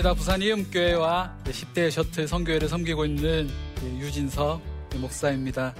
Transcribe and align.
반갑습니다. 0.00 0.14
부산 0.14 0.42
이음교회와 0.42 1.36
10대 1.44 1.90
셔틀 1.90 2.26
선교회를 2.26 2.68
섬기고 2.68 3.04
있는 3.04 3.48
유진석 3.98 4.60
목사입니다. 4.96 5.74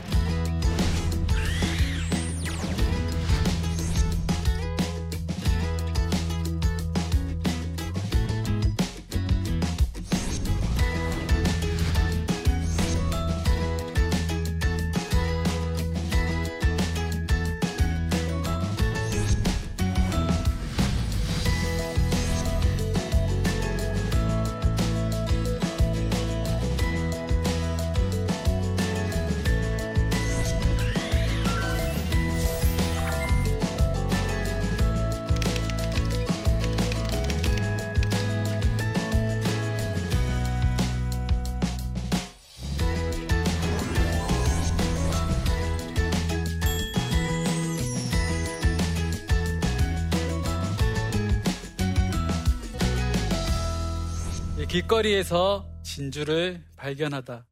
길거리에서 54.71 55.69
진주를 55.83 56.65
발견하다. 56.77 57.45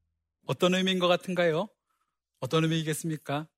어떤 0.47 0.74
의미인 0.77 1.00
것 1.00 1.08
같은가요? 1.08 1.69
어떤 2.38 2.62
의미이겠습니까? 2.62 3.48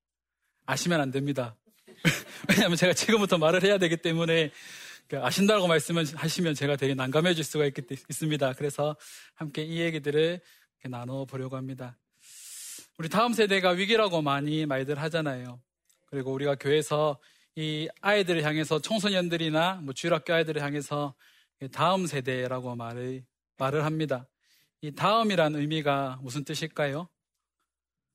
아시면 0.65 0.99
안 0.99 1.11
됩니다. 1.11 1.55
왜냐하면 2.49 2.75
제가 2.75 2.93
지금부터 2.93 3.37
말을 3.37 3.63
해야 3.63 3.77
되기 3.77 3.97
때문에 3.97 4.49
그 5.07 5.19
아신다고 5.19 5.67
말씀을 5.67 6.05
하시면 6.15 6.55
제가 6.55 6.75
되게 6.75 6.95
난감해질 6.95 7.43
수가 7.43 7.67
있, 7.67 7.75
습니다 8.09 8.53
그래서 8.53 8.95
함께 9.35 9.61
이 9.61 9.79
얘기들을 9.81 10.41
나눠보려고 10.85 11.55
합니다. 11.55 11.99
우리 12.97 13.09
다음 13.09 13.31
세대가 13.33 13.69
위기라고 13.69 14.23
많이 14.23 14.65
말들 14.65 14.97
하잖아요. 14.99 15.61
그리고 16.07 16.33
우리가 16.33 16.55
교회에서 16.55 17.19
이 17.55 17.87
아이들을 18.01 18.41
향해서 18.41 18.79
청소년들이나 18.79 19.81
뭐 19.83 19.93
주일학교 19.93 20.33
아이들을 20.33 20.63
향해서 20.63 21.13
다음 21.71 22.07
세대라고 22.07 22.75
말을 22.75 23.23
말을 23.61 23.85
합니다. 23.85 24.27
이 24.81 24.91
다음이란 24.91 25.55
의미가 25.55 26.19
무슨 26.23 26.43
뜻일까요? 26.43 27.07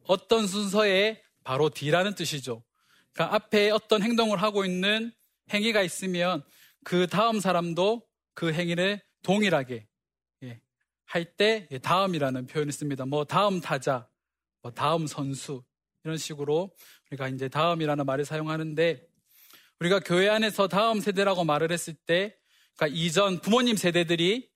어떤 0.02 0.48
순서에 0.48 1.22
바로 1.44 1.70
뒤라는 1.70 2.16
뜻이죠. 2.16 2.64
그러니까 3.12 3.36
앞에 3.36 3.70
어떤 3.70 4.02
행동을 4.02 4.42
하고 4.42 4.64
있는 4.64 5.12
행위가 5.52 5.82
있으면 5.82 6.42
그 6.84 7.06
다음 7.06 7.38
사람도 7.38 8.04
그 8.34 8.52
행위를 8.52 9.00
동일하게 9.22 9.86
예, 10.42 10.60
할때 11.04 11.68
예, 11.70 11.78
다음이라는 11.78 12.46
표현을 12.46 12.72
씁니다. 12.72 13.06
뭐 13.06 13.24
다음 13.24 13.60
타자, 13.60 14.08
뭐 14.62 14.72
다음 14.72 15.06
선수 15.06 15.62
이런 16.02 16.18
식으로 16.18 16.74
우리가 17.10 17.28
이제 17.28 17.48
다음이라는 17.48 18.04
말을 18.04 18.24
사용하는데 18.24 19.06
우리가 19.78 20.00
교회 20.00 20.28
안에서 20.28 20.66
다음 20.66 21.00
세대라고 21.00 21.44
말을 21.44 21.70
했을 21.70 21.94
때 21.94 22.36
그러니까 22.76 22.96
이전 22.98 23.40
부모님 23.40 23.76
세대들이 23.76 24.48
예, 24.48 24.55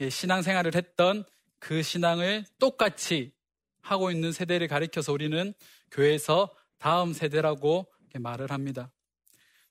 신앙생활을 0.00 0.74
했던 0.74 1.24
그 1.58 1.82
신앙을 1.82 2.44
똑같이 2.58 3.32
하고 3.80 4.10
있는 4.10 4.32
세대를 4.32 4.68
가리켜서 4.68 5.12
우리는 5.12 5.54
교회에서 5.90 6.54
다음 6.78 7.12
세대라고 7.12 7.86
말을 8.14 8.50
합니다. 8.50 8.92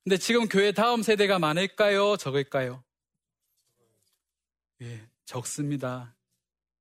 근데 0.04 0.18
지금 0.18 0.48
교회 0.48 0.72
다음 0.72 1.02
세대가 1.02 1.40
많을까요? 1.40 2.18
적을까요? 2.18 2.84
예, 4.82 5.08
적습니다. 5.26 6.16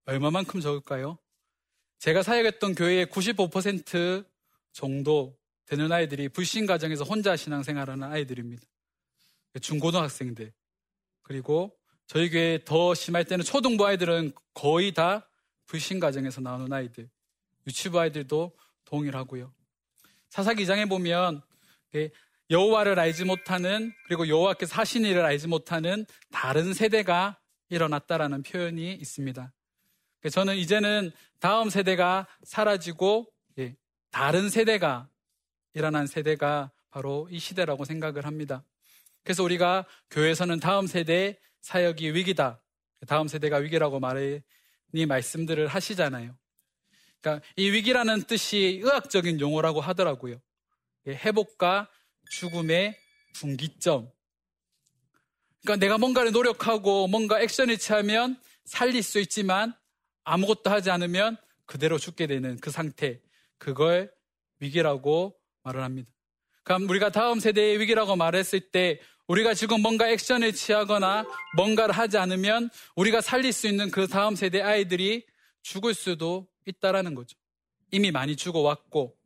얼마만큼 0.06 0.60
적을까요? 0.60 1.18
제가 1.98 2.22
사역했던 2.22 2.74
교회의 2.74 3.06
95% 3.06 4.26
정도 4.72 5.38
되는 5.66 5.92
아이들이 5.92 6.28
불신 6.28 6.66
가정에서 6.66 7.04
혼자 7.04 7.36
신앙생활하는 7.36 8.10
아이들입니다. 8.10 8.62
중고등학생들. 9.60 10.52
그리고 11.22 11.78
저희 12.06 12.30
교회 12.30 12.58
더 12.64 12.94
심할 12.94 13.24
때는 13.24 13.44
초등부 13.44 13.86
아이들은 13.86 14.32
거의 14.54 14.92
다 14.92 15.28
불신 15.66 16.00
가정에서 16.00 16.40
나오는 16.40 16.70
아이들, 16.72 17.08
유치부 17.66 17.98
아이들도 17.98 18.52
동일하고요. 18.84 19.52
사사기장에 20.28 20.86
보면 20.86 21.42
여호와를 22.50 22.98
알지 22.98 23.24
못하는 23.24 23.92
그리고 24.06 24.28
여호와께서 24.28 24.74
하신 24.74 25.04
일을 25.04 25.24
알지 25.24 25.48
못하는 25.48 26.04
다른 26.30 26.74
세대가 26.74 27.38
일어났다라는 27.70 28.42
표현이 28.42 28.92
있습니다. 28.94 29.52
저는 30.30 30.56
이제는 30.56 31.10
다음 31.40 31.70
세대가 31.70 32.26
사라지고 32.42 33.26
예, 33.58 33.74
다른 34.10 34.50
세대가 34.50 35.08
일어난 35.74 36.06
세대가 36.06 36.70
바로 36.90 37.26
이 37.30 37.38
시대라고 37.38 37.84
생각을 37.84 38.26
합니다. 38.26 38.62
그래서 39.24 39.42
우리가 39.42 39.86
교회에서는 40.10 40.60
다음 40.60 40.86
세대 40.86 41.38
사역이 41.62 42.14
위기다. 42.14 42.62
다음 43.06 43.26
세대가 43.28 43.56
위기라고 43.56 43.98
말해 43.98 44.42
니 44.94 45.06
말씀들을 45.06 45.66
하시잖아요. 45.68 46.36
그러니까 47.20 47.46
이 47.56 47.70
위기라는 47.70 48.24
뜻이 48.24 48.80
의학적인 48.82 49.40
용어라고 49.40 49.80
하더라고요. 49.80 50.40
회복과 51.06 51.88
죽음의 52.30 52.98
분기점. 53.34 54.10
그러니까 55.62 55.84
내가 55.84 55.98
뭔가를 55.98 56.32
노력하고 56.32 57.06
뭔가 57.06 57.40
액션을 57.40 57.78
취하면 57.78 58.40
살릴 58.64 59.02
수 59.02 59.20
있지만 59.20 59.74
아무것도 60.24 60.70
하지 60.70 60.90
않으면 60.90 61.36
그대로 61.66 61.98
죽게 61.98 62.26
되는 62.26 62.58
그 62.58 62.70
상태. 62.70 63.20
그걸 63.58 64.12
위기라고 64.58 65.38
말을 65.62 65.82
합니다. 65.82 66.10
그럼 66.64 66.88
우리가 66.88 67.10
다음 67.10 67.40
세대의 67.40 67.80
위기라고 67.80 68.16
말했을 68.16 68.60
때 68.70 69.00
우리가 69.32 69.54
지금 69.54 69.80
뭔가 69.80 70.10
액션을 70.10 70.52
취하거나 70.52 71.24
뭔가를 71.56 71.96
하지 71.96 72.18
않으면 72.18 72.68
우리가 72.96 73.22
살릴 73.22 73.54
수 73.54 73.66
있는 73.66 73.90
그 73.90 74.06
다음 74.06 74.36
세대 74.36 74.60
아이들이 74.60 75.24
죽을 75.62 75.94
수도 75.94 76.48
있다라는 76.66 77.14
거죠. 77.14 77.38
이미 77.90 78.10
많이 78.10 78.36
죽어왔고 78.36 79.16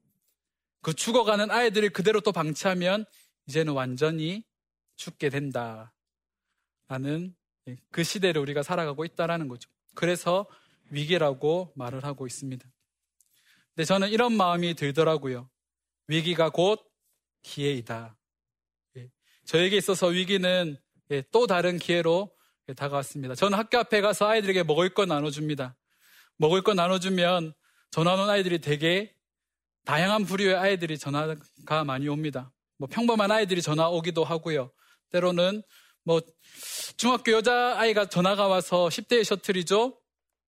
그 0.81 0.95
죽어가는 0.95 1.51
아이들을 1.51 1.91
그대로 1.91 2.21
또 2.21 2.31
방치하면 2.31 3.05
이제는 3.49 3.73
완전히 3.73 4.45
죽게 4.95 5.29
된다. 5.29 5.93
라는 6.87 7.35
그 7.91 8.05
시대를 8.05 8.41
우리가 8.41 8.63
살아가고 8.63 9.05
있다라는 9.05 9.49
거죠. 9.49 9.69
그래서 9.97 10.47
위기라고 10.91 11.73
말을 11.75 12.05
하고 12.05 12.29
있습니다. 12.29 12.65
근데 13.75 13.85
저는 13.85 14.11
이런 14.11 14.37
마음이 14.37 14.75
들더라고요. 14.75 15.51
위기가 16.07 16.51
곧 16.51 16.89
기회이다. 17.43 18.16
저에게 19.47 19.77
있어서 19.77 20.09
위기는 20.09 20.77
예, 21.11 21.23
또 21.31 21.47
다른 21.47 21.79
기회로 21.79 22.31
예, 22.69 22.75
다가왔습니다. 22.75 23.35
저는 23.35 23.57
학교 23.57 23.79
앞에 23.79 24.01
가서 24.01 24.29
아이들에게 24.29 24.65
먹을 24.65 24.93
거 24.93 25.07
나눠줍니다. 25.07 25.77
먹을 26.37 26.63
거 26.63 26.75
나눠주면 26.75 27.55
전화 27.91 28.15
오는 28.15 28.29
아이들이 28.29 28.61
되게 28.61 29.15
다양한 29.85 30.25
부류의 30.25 30.57
아이들이 30.57 30.99
전화가 30.99 31.85
많이 31.85 32.09
옵니다. 32.09 32.53
뭐 32.77 32.89
평범한 32.91 33.31
아이들이 33.31 33.63
전화 33.63 33.89
오기도 33.89 34.25
하고요. 34.25 34.73
때로는 35.11 35.63
뭐 36.03 36.21
중학교 36.97 37.33
여자 37.33 37.79
아이가 37.79 38.07
전화가 38.07 38.49
와서 38.49 38.89
10대의 38.89 39.25
셔틀이죠. 39.25 39.99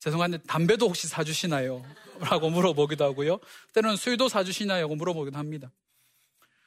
죄송한데 0.00 0.39
담배도 0.47 0.89
혹시 0.89 1.06
사주시나요? 1.06 1.85
라고 2.21 2.50
물어보기도 2.50 3.05
하고요. 3.05 3.39
때로는 3.75 3.97
술도 3.97 4.29
사주시나요? 4.29 4.83
라고 4.83 4.97
물어보기도 4.97 5.39
합니다. 5.39 5.71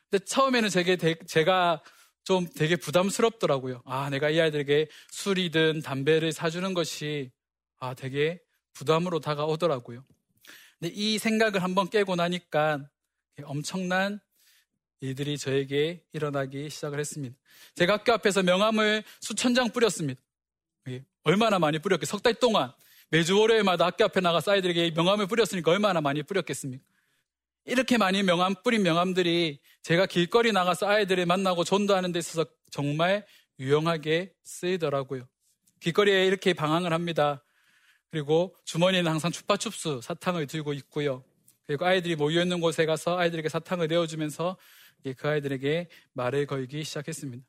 근데 0.09 0.23
처음에는 0.25 0.69
제게, 0.69 0.97
제가 1.27 1.81
좀 2.23 2.47
되게 2.55 2.75
부담스럽더라고요. 2.75 3.81
아, 3.85 4.09
내가 4.09 4.29
이 4.29 4.39
아이들에게 4.39 4.87
술이든 5.11 5.81
담배를 5.81 6.31
사주는 6.31 6.73
것이 6.73 7.31
아, 7.79 7.93
되게 7.93 8.39
부담으로 8.73 9.19
다가오더라고요. 9.19 10.05
근데 10.79 10.93
이 10.95 11.17
생각을 11.17 11.63
한번 11.63 11.89
깨고 11.89 12.15
나니까 12.15 12.87
엄청난 13.43 14.19
일들이 14.99 15.37
저에게 15.37 16.03
일어나기 16.13 16.69
시작을 16.69 16.99
했습니다. 16.99 17.35
제가 17.75 17.93
학교 17.93 18.13
앞에서 18.13 18.43
명함을 18.43 19.03
수천 19.19 19.55
장 19.55 19.69
뿌렸습니다. 19.71 20.21
예, 20.89 21.03
얼마나 21.23 21.57
많이 21.59 21.79
뿌렸겠어요? 21.79 22.11
석 22.17 22.21
달 22.23 22.35
동안 22.35 22.71
매주 23.09 23.37
월요일마다 23.37 23.85
학교 23.87 24.05
앞에 24.05 24.21
나가서 24.21 24.51
아이들에게 24.51 24.91
명함을 24.91 25.27
뿌렸으니까 25.27 25.71
얼마나 25.71 26.01
많이 26.01 26.23
뿌렸겠습니까? 26.23 26.83
이렇게 27.65 27.97
많이 27.97 28.23
명함 28.23 28.55
뿌린 28.63 28.83
명함들이 28.83 29.59
제가 29.83 30.05
길거리 30.05 30.51
나가서 30.51 30.87
아이들을 30.87 31.25
만나고 31.25 31.63
전도하는 31.63 32.11
데 32.11 32.19
있어서 32.19 32.45
정말 32.71 33.25
유용하게 33.59 34.33
쓰이더라고요. 34.43 35.27
길거리에 35.79 36.25
이렇게 36.25 36.53
방황을 36.53 36.93
합니다. 36.93 37.43
그리고 38.09 38.55
주머니에는 38.65 39.09
항상 39.09 39.31
추파춥스 39.31 40.01
사탕을 40.01 40.47
들고 40.47 40.73
있고요. 40.73 41.23
그리고 41.65 41.85
아이들이 41.85 42.15
모여 42.15 42.41
있는 42.41 42.59
곳에 42.59 42.85
가서 42.85 43.17
아이들에게 43.17 43.47
사탕을 43.47 43.87
내어주면서 43.87 44.57
그 45.17 45.27
아이들에게 45.27 45.87
말을 46.13 46.45
걸기 46.45 46.83
시작했습니다. 46.83 47.45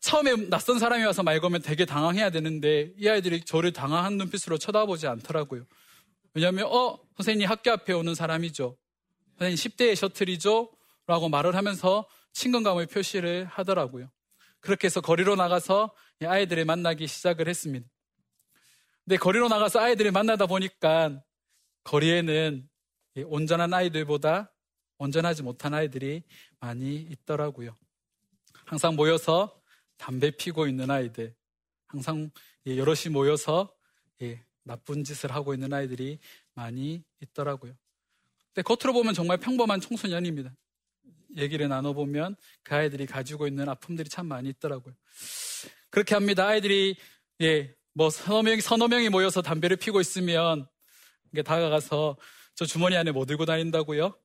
처음에 0.00 0.48
낯선 0.48 0.78
사람이 0.78 1.04
와서 1.04 1.22
말 1.22 1.40
걸면 1.40 1.62
되게 1.62 1.84
당황해야 1.84 2.30
되는데 2.30 2.92
이 2.96 3.08
아이들이 3.08 3.40
저를 3.40 3.72
당황한 3.72 4.16
눈빛으로 4.16 4.56
쳐다보지 4.58 5.06
않더라고요. 5.08 5.66
왜냐하면 6.34 6.66
어 6.66 6.98
선생님 7.16 7.48
학교 7.48 7.72
앞에 7.72 7.92
오는 7.92 8.14
사람이죠. 8.14 8.76
선생님 9.38 9.56
10대의 9.56 9.94
셔틀이죠. 9.94 10.72
라고 11.06 11.28
말을 11.28 11.54
하면서 11.54 12.06
친근감을 12.32 12.86
표시를 12.86 13.46
하더라고요. 13.46 14.10
그렇게 14.60 14.86
해서 14.86 15.00
거리로 15.00 15.36
나가서 15.36 15.94
아이들을 16.22 16.64
만나기 16.64 17.06
시작을 17.06 17.48
했습니다. 17.48 17.88
근데 19.04 19.16
거리로 19.16 19.48
나가서 19.48 19.78
아이들을 19.80 20.12
만나다 20.12 20.46
보니까 20.46 21.22
거리에는 21.84 22.68
온전한 23.26 23.72
아이들보다 23.72 24.52
온전하지 24.98 25.42
못한 25.44 25.72
아이들이 25.72 26.24
많이 26.60 26.96
있더라고요. 26.96 27.76
항상 28.66 28.96
모여서 28.96 29.62
담배 29.96 30.30
피고 30.30 30.66
있는 30.66 30.90
아이들, 30.90 31.34
항상 31.86 32.30
여럿이 32.66 33.10
모여서 33.10 33.74
나쁜 34.64 35.04
짓을 35.04 35.32
하고 35.32 35.54
있는 35.54 35.72
아이들이 35.72 36.18
많이 36.52 37.02
있더라고요. 37.22 37.74
근데 38.58 38.74
겉으로 38.74 38.92
보면 38.92 39.14
정말 39.14 39.36
평범한 39.38 39.80
청소년입니다. 39.80 40.50
얘기를 41.36 41.68
나눠보면 41.68 42.34
그 42.64 42.74
아이들이 42.74 43.06
가지고 43.06 43.46
있는 43.46 43.68
아픔들이 43.68 44.08
참 44.08 44.26
많이 44.26 44.48
있더라고요. 44.48 44.96
그렇게 45.90 46.16
합니다. 46.16 46.48
아이들이, 46.48 46.96
예, 47.40 47.72
뭐 47.94 48.10
서너 48.10 48.42
명이, 48.42 48.60
서너 48.60 48.88
명이 48.88 49.10
모여서 49.10 49.42
담배를 49.42 49.76
피고 49.76 50.00
있으면 50.00 50.66
이게 51.32 51.42
다가가서 51.44 52.16
저 52.56 52.64
주머니 52.64 52.96
안에 52.96 53.12
뭐 53.12 53.24
들고 53.26 53.44
다닌다고요? 53.46 54.18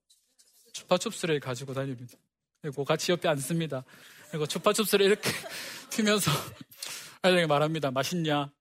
추파춥스를 0.73 1.39
가지고 1.39 1.75
다닙니다. 1.75 2.17
그리고 2.59 2.83
같이 2.85 3.11
옆에 3.11 3.27
앉습니다. 3.29 3.83
그리고 4.31 4.47
추파춥스를 4.47 5.05
이렇게 5.05 5.29
피면서 5.95 6.31
아이들에게 7.21 7.45
말합니다. 7.45 7.91
맛있냐? 7.91 8.51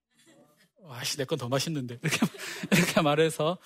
아씨, 0.87 1.17
내 1.17 1.25
건 1.25 1.39
더 1.39 1.49
맛있는데. 1.49 1.97
이렇게, 2.03 2.17
이렇게 2.71 3.01
말해서, 3.01 3.57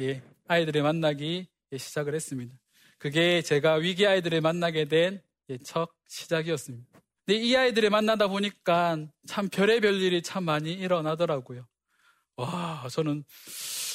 예, 0.00 0.22
아이들을 0.46 0.82
만나기 0.82 1.46
시작을 1.76 2.14
했습니다. 2.14 2.54
그게 2.98 3.40
제가 3.42 3.74
위기 3.74 4.06
아이들을 4.06 4.40
만나게 4.40 4.86
된첫 4.86 5.90
시작이었습니다. 6.08 6.86
근데 7.24 7.40
이 7.40 7.56
아이들을 7.56 7.90
만나다 7.90 8.28
보니까 8.28 8.98
참 9.26 9.48
별의별 9.48 10.00
일이 10.00 10.22
참 10.22 10.44
많이 10.44 10.72
일어나더라고요. 10.72 11.66
와, 12.36 12.86
저는 12.90 13.24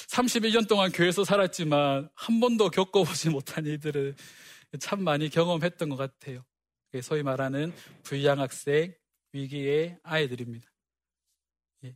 31년 0.09 0.67
동안 0.67 0.91
교회에서 0.91 1.23
살았지만 1.23 2.09
한 2.13 2.39
번도 2.39 2.69
겪어보지 2.69 3.29
못한 3.31 3.65
일들을 3.65 4.15
참 4.79 5.03
많이 5.03 5.29
경험했던 5.29 5.89
것 5.89 5.95
같아요. 5.95 6.43
소위 7.01 7.23
말하는 7.23 7.73
불량학생 8.03 8.93
위기의 9.31 9.97
아이들입니다. 10.03 10.67
예. 11.85 11.95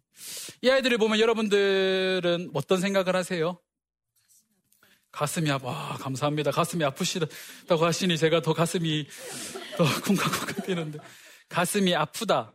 이 0.62 0.70
아이들을 0.70 0.98
보면 0.98 1.20
여러분들은 1.20 2.52
어떤 2.54 2.80
생각을 2.80 3.16
하세요? 3.16 3.60
가슴이 5.16 5.50
아파. 5.50 5.68
와, 5.68 5.98
감사합니다. 5.98 6.52
가슴이 6.52 6.84
아프시다고 6.84 7.86
하시니 7.86 8.18
제가 8.18 8.42
더 8.42 8.54
가슴이 8.54 9.08
더 9.78 9.84
쿵쾅쿵쾅 10.04 10.66
뛰는데. 10.66 11.00
가슴이 11.48 11.96
아프다. 11.96 12.54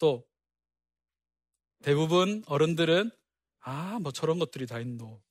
또, 0.00 0.26
대부분 1.80 2.42
어른들은, 2.46 3.12
아, 3.60 4.00
뭐 4.00 4.10
저런 4.10 4.40
것들이 4.40 4.66
다 4.66 4.80
있노. 4.80 5.22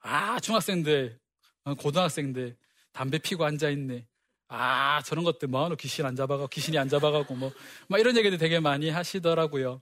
아, 0.00 0.38
중학생들, 0.40 1.18
어, 1.64 1.74
고등학생들, 1.74 2.58
담배 2.92 3.16
피고 3.16 3.46
앉아있네. 3.46 4.06
아, 4.48 5.00
저런 5.06 5.24
것들 5.24 5.48
뭐하노? 5.48 5.76
귀신 5.76 6.04
안 6.04 6.16
잡아가고, 6.16 6.48
귀신이 6.48 6.76
안 6.76 6.90
잡아가고, 6.90 7.34
뭐, 7.34 7.50
막 7.88 7.98
이런 7.98 8.14
얘기들 8.18 8.36
되게 8.36 8.60
많이 8.60 8.90
하시더라고요. 8.90 9.80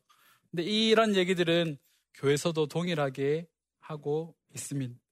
근데 0.52 0.62
이런 0.62 1.16
얘기들은 1.16 1.78
교회에서도 2.14 2.68
동일하게 2.68 3.48
하고 3.80 4.36
있습니다. 4.54 5.02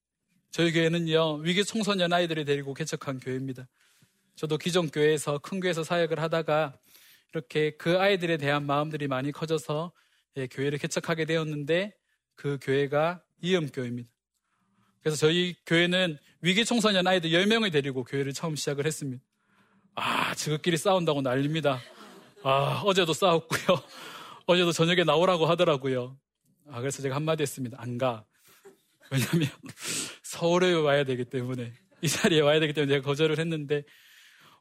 저희 0.51 0.73
교회는요, 0.73 1.35
위기 1.37 1.63
청소년 1.63 2.11
아이들을 2.11 2.43
데리고 2.43 2.73
개척한 2.73 3.19
교회입니다. 3.19 3.69
저도 4.35 4.57
기존 4.57 4.89
교회에서 4.89 5.37
큰 5.37 5.61
교회에서 5.61 5.85
사역을 5.85 6.19
하다가 6.19 6.77
이렇게 7.33 7.71
그 7.77 7.97
아이들에 7.97 8.35
대한 8.35 8.65
마음들이 8.65 9.07
많이 9.07 9.31
커져서 9.31 9.93
예, 10.35 10.47
교회를 10.47 10.77
개척하게 10.77 11.23
되었는데 11.23 11.93
그 12.35 12.57
교회가 12.61 13.21
이음교회입니다. 13.41 14.09
그래서 15.01 15.15
저희 15.15 15.55
교회는 15.65 16.17
위기 16.41 16.65
청소년 16.65 17.07
아이들 17.07 17.29
10명을 17.29 17.71
데리고 17.71 18.03
교회를 18.03 18.33
처음 18.33 18.57
시작을 18.57 18.85
했습니다. 18.85 19.23
아, 19.95 20.35
지극끼리 20.35 20.75
싸운다고 20.75 21.21
난립니다. 21.21 21.79
아, 22.43 22.81
어제도 22.83 23.13
싸웠고요. 23.13 23.81
어제도 24.47 24.73
저녁에 24.73 25.05
나오라고 25.05 25.45
하더라고요. 25.45 26.17
아, 26.69 26.81
그래서 26.81 27.01
제가 27.01 27.15
한마디 27.15 27.41
했습니다. 27.41 27.77
안 27.79 27.97
가. 27.97 28.25
왜냐하면 29.11 29.49
서울에 30.41 30.73
와야 30.73 31.03
되기 31.03 31.23
때문에 31.23 31.71
이 32.01 32.09
자리에 32.09 32.41
와야 32.41 32.59
되기 32.59 32.73
때문에 32.73 32.91
제가 32.95 33.05
거절을 33.05 33.37
했는데 33.37 33.83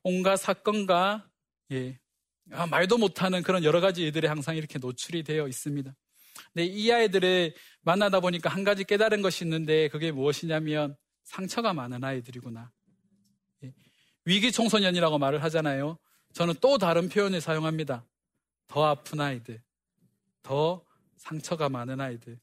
온갖 0.02 0.36
사건과 0.36 1.26
예, 1.72 1.98
아, 2.52 2.66
말도 2.66 2.98
못하는 2.98 3.42
그런 3.42 3.64
여러 3.64 3.80
가지 3.80 4.02
일들이 4.02 4.26
항상 4.26 4.56
이렇게 4.56 4.78
노출이 4.78 5.22
되어 5.22 5.48
있습니다. 5.48 5.90
근데 6.52 6.66
이 6.66 6.92
아이들을 6.92 7.54
만나다 7.80 8.20
보니까 8.20 8.50
한 8.50 8.62
가지 8.62 8.84
깨달은 8.84 9.22
것이 9.22 9.44
있는데 9.44 9.88
그게 9.88 10.12
무엇이냐면 10.12 10.96
상처가 11.24 11.72
많은 11.72 12.04
아이들이구나. 12.04 12.70
예, 13.64 13.72
위기 14.26 14.52
청소년이라고 14.52 15.16
말을 15.16 15.42
하잖아요. 15.44 15.96
저는 16.34 16.56
또 16.60 16.76
다른 16.76 17.08
표현을 17.08 17.40
사용합니다. 17.40 18.04
더 18.68 18.84
아픈 18.84 19.22
아이들, 19.22 19.62
더 20.42 20.84
상처가 21.16 21.70
많은 21.70 22.02
아이들. 22.02 22.38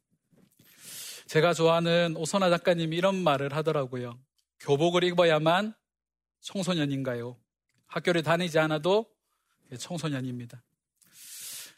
제가 1.27 1.53
좋아하는 1.53 2.15
오선아 2.15 2.49
작가님이 2.49 2.95
이런 2.95 3.21
말을 3.21 3.53
하더라고요. 3.53 4.17
교복을 4.61 5.03
입어야만 5.03 5.73
청소년인가요? 6.39 7.37
학교를 7.87 8.23
다니지 8.23 8.59
않아도 8.59 9.05
청소년입니다. 9.77 10.63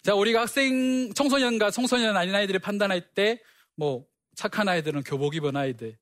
자, 0.04 0.14
우리가 0.14 0.42
학생, 0.42 1.12
청소년과 1.14 1.72
청소년 1.72 2.16
아닌 2.16 2.36
아이들을 2.36 2.60
판단할 2.60 3.14
때, 3.14 3.42
뭐, 3.76 4.06
착한 4.36 4.70
아이들은 4.70 5.04
교복 5.04 5.36
입은 5.36 5.56
아이들, 5.56 5.98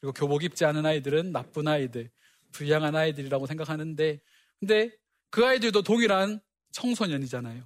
그리고 0.00 0.12
교복 0.12 0.44
입지 0.44 0.64
않은 0.64 0.86
아이들은 0.86 1.32
나쁜 1.32 1.66
아이들, 1.66 2.10
불량한 2.52 2.94
아이들이라고 2.94 3.46
생각하는데, 3.46 4.20
근데 4.60 4.90
그 5.30 5.44
아이들도 5.44 5.82
동일한 5.82 6.40
청소년이잖아요. 6.70 7.64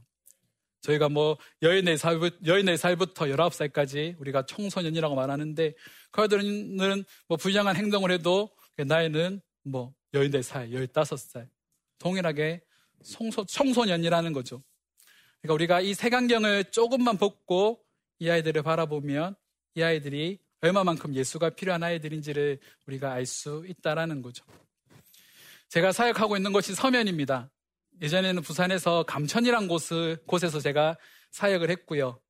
저희가 0.81 1.09
뭐 1.09 1.37
14살, 1.63 2.43
14살부터 2.43 3.35
19살까지 3.35 4.19
우리가 4.21 4.47
청소년이라고 4.47 5.15
말하는데 5.15 5.75
그 6.11 6.23
아이들은 6.23 7.05
뭐 7.27 7.37
불량한 7.37 7.77
행동을 7.77 8.11
해도 8.11 8.51
나이는 8.77 9.41
뭐 9.65 9.93
14살, 10.15 10.73
15살 10.73 11.49
동일하게 11.99 12.63
청소, 13.05 13.45
청소년이라는 13.45 14.33
거죠. 14.33 14.63
그러니까 15.41 15.55
우리가 15.55 15.81
이 15.81 15.95
색안경을 15.95 16.65
조금만 16.71 17.17
벗고 17.17 17.81
이 18.19 18.29
아이들을 18.31 18.63
바라보면 18.63 19.35
이 19.75 19.83
아이들이 19.83 20.39
얼마만큼 20.61 21.15
예수가 21.15 21.51
필요한 21.51 21.83
아이들인지를 21.85 22.59
우리가 22.87 23.13
알 23.13 23.27
수 23.27 23.65
있다라는 23.69 24.23
거죠. 24.23 24.45
제가 25.69 25.93
사역하고 25.93 26.37
있는 26.37 26.53
곳이 26.53 26.75
서면입니다. 26.75 27.51
예전에는 28.01 28.43
부산에서 28.43 29.03
감천이란 29.05 29.69
곳을, 29.69 30.19
곳에서 30.27 30.61
제가 30.61 30.97
사역을 31.31 31.71
했고요. 31.71 32.21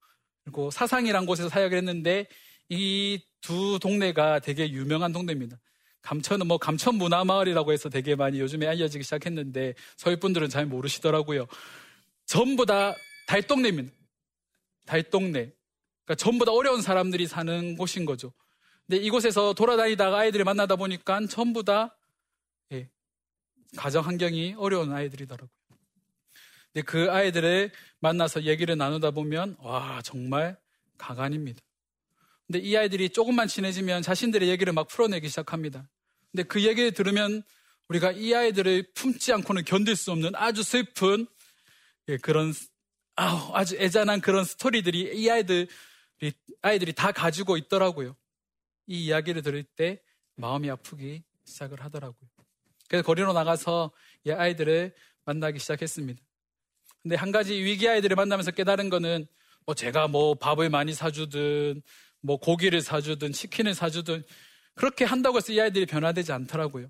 그리고 0.44 0.70
사상이란 0.70 1.26
곳에서 1.26 1.48
사역을 1.48 1.76
했는데 1.78 2.26
이 2.68 3.18
두 3.40 3.78
동네가 3.80 4.40
되게 4.40 4.70
유명한 4.70 5.12
동네입니다. 5.12 5.58
감천은 6.02 6.46
뭐 6.46 6.58
감천 6.58 6.96
문화마을이라고 6.96 7.72
해서 7.72 7.88
되게 7.88 8.14
많이 8.14 8.40
요즘에 8.40 8.66
알려지기 8.66 9.04
시작했는데 9.04 9.74
서울 9.96 10.18
분들은 10.18 10.48
잘 10.48 10.66
모르시더라고요. 10.66 11.46
전부 12.24 12.66
다 12.66 12.94
달동네입니다. 13.26 13.92
달동네. 14.86 15.52
그러니까 16.04 16.14
전부 16.16 16.44
다 16.44 16.52
어려운 16.52 16.82
사람들이 16.82 17.26
사는 17.26 17.76
곳인 17.76 18.06
거죠. 18.06 18.32
근데 18.86 19.02
이곳에서 19.02 19.52
돌아다니다가 19.52 20.18
아이들을 20.18 20.44
만나다 20.44 20.76
보니까 20.76 21.26
전부 21.26 21.62
다 21.62 21.96
예, 22.72 22.88
가정 23.76 24.04
환경이 24.06 24.54
어려운 24.56 24.92
아이들이더라고요. 24.92 25.57
근데 26.72 26.84
그 26.84 27.10
아이들을 27.10 27.70
만나서 28.00 28.44
얘기를 28.44 28.76
나누다 28.76 29.10
보면 29.10 29.56
와 29.60 30.00
정말 30.02 30.56
가관입니다. 30.96 31.60
근데 32.46 32.60
이 32.60 32.76
아이들이 32.76 33.10
조금만 33.10 33.48
친해지면 33.48 34.02
자신들의 34.02 34.48
얘기를 34.48 34.72
막 34.72 34.88
풀어내기 34.88 35.28
시작합니다. 35.28 35.88
근데 36.30 36.42
그 36.44 36.62
얘기를 36.64 36.92
들으면 36.92 37.42
우리가 37.88 38.12
이 38.12 38.34
아이들을 38.34 38.92
품지 38.94 39.32
않고는 39.32 39.64
견딜 39.64 39.96
수 39.96 40.12
없는 40.12 40.32
아주 40.34 40.62
슬픈 40.62 41.26
예, 42.08 42.16
그런 42.16 42.54
아우, 43.16 43.52
아주 43.54 43.76
애잔한 43.76 44.20
그런 44.20 44.44
스토리들이 44.44 45.10
이 45.14 45.28
아이들이, 45.28 45.68
아이들이 46.62 46.92
다 46.92 47.12
가지고 47.12 47.56
있더라고요. 47.56 48.16
이 48.86 49.06
이야기를 49.06 49.42
들을 49.42 49.62
때 49.64 50.00
마음이 50.36 50.70
아프기 50.70 51.24
시작을 51.44 51.82
하더라고요. 51.82 52.30
그래서 52.88 53.04
거리로 53.04 53.32
나가서 53.32 53.90
이 54.24 54.30
아이들을 54.30 54.94
만나기 55.24 55.58
시작했습니다. 55.58 56.22
근데 57.02 57.16
한 57.16 57.32
가지 57.32 57.54
위기 57.54 57.88
아이들을 57.88 58.16
만나면서 58.16 58.50
깨달은 58.50 58.90
거는 58.90 59.26
뭐 59.66 59.74
제가 59.74 60.08
뭐 60.08 60.34
밥을 60.34 60.70
많이 60.70 60.92
사주든 60.92 61.82
뭐 62.20 62.38
고기를 62.38 62.80
사주든 62.80 63.32
치킨을 63.32 63.74
사주든 63.74 64.24
그렇게 64.74 65.04
한다고 65.04 65.38
해서 65.38 65.52
이 65.52 65.60
아이들이 65.60 65.86
변화되지 65.86 66.32
않더라고요. 66.32 66.88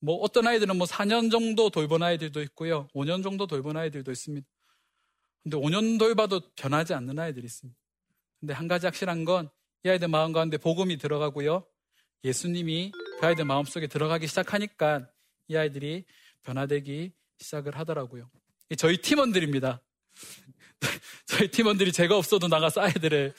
뭐 0.00 0.16
어떤 0.16 0.46
아이들은 0.46 0.76
뭐 0.76 0.86
4년 0.86 1.30
정도 1.30 1.70
돌본 1.70 2.02
아이들도 2.02 2.40
있고요. 2.42 2.88
5년 2.94 3.22
정도 3.22 3.46
돌본 3.46 3.76
아이들도 3.76 4.10
있습니다. 4.10 4.46
근데 5.42 5.56
5년 5.56 5.98
돌봐도 5.98 6.40
변하지 6.56 6.94
않는 6.94 7.18
아이들이 7.18 7.46
있습니다. 7.46 7.78
근데 8.40 8.54
한 8.54 8.68
가지 8.68 8.86
확실한 8.86 9.24
건 9.24 9.50
이 9.82 9.88
아이들 9.88 10.08
마음 10.08 10.32
가운데 10.32 10.58
복음이 10.58 10.98
들어가고요. 10.98 11.64
예수님이 12.22 12.92
그 13.18 13.26
아이들 13.26 13.46
마음속에 13.46 13.86
들어가기 13.86 14.26
시작하니까 14.26 15.08
이 15.48 15.56
아이들이 15.56 16.04
변화되기 16.42 17.12
시작을 17.38 17.78
하더라고요. 17.78 18.30
저희 18.76 18.96
팀원들입니다. 18.98 19.82
저희 21.26 21.48
팀원들이 21.48 21.92
제가 21.92 22.16
없어도 22.16 22.48
나가서 22.48 22.80
아이들을 22.82 23.34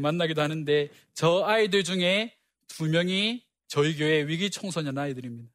만나기도 0.00 0.42
하는데 0.42 0.90
저 1.14 1.44
아이들 1.44 1.82
중에 1.84 2.36
두 2.68 2.84
명이 2.86 3.44
저희 3.68 3.96
교회 3.96 4.26
위기 4.26 4.50
청소년 4.50 4.98
아이들입니다. 4.98 5.50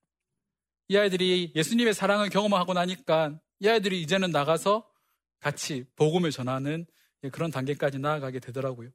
이 0.88 0.98
아이들이 0.98 1.52
예수님의 1.56 1.94
사랑을 1.94 2.30
경험하고 2.30 2.74
나니까 2.74 3.40
이 3.60 3.68
아이들이 3.68 4.02
이제는 4.02 4.32
나가서 4.32 4.90
같이 5.40 5.86
복음을 5.96 6.32
전하는 6.32 6.86
그런 7.32 7.52
단계까지 7.52 8.00
나아가게 8.00 8.40
되더라고요. 8.40 8.90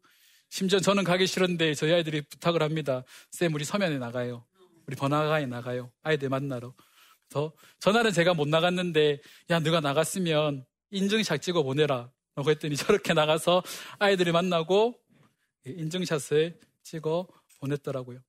심지어 0.50 0.80
저는 0.80 1.04
가기 1.04 1.26
싫은데 1.26 1.74
저희 1.74 1.92
아이들이 1.92 2.22
부탁을 2.22 2.62
합니다. 2.62 3.04
쌤, 3.30 3.54
우리 3.54 3.64
서면에 3.64 3.98
나가요. 3.98 4.44
우리 4.86 4.96
번화가에 4.96 5.46
나가요. 5.46 5.92
아이들 6.02 6.28
만나러. 6.28 6.74
더 7.34 7.52
전날은 7.80 8.12
제가 8.12 8.32
못 8.32 8.46
나갔는데 8.46 9.20
야 9.50 9.58
너가 9.58 9.80
나갔으면 9.80 10.64
인증샷 10.92 11.42
찍어 11.42 11.64
보내라. 11.64 12.12
라고 12.36 12.50
했더니 12.50 12.76
저렇게 12.76 13.12
나가서 13.12 13.62
아이들이 13.98 14.30
만나고 14.30 14.94
인증샷을 15.66 16.60
찍어 16.84 17.26
보냈더라고요. 17.58 18.20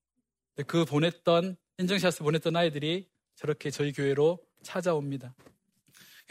그 0.66 0.86
보냈던 0.86 1.56
인증샷을 1.78 2.24
보냈던 2.24 2.56
아이들이 2.56 3.08
저렇게 3.36 3.70
저희 3.70 3.92
교회로 3.94 4.40
찾아옵니다. 4.64 5.36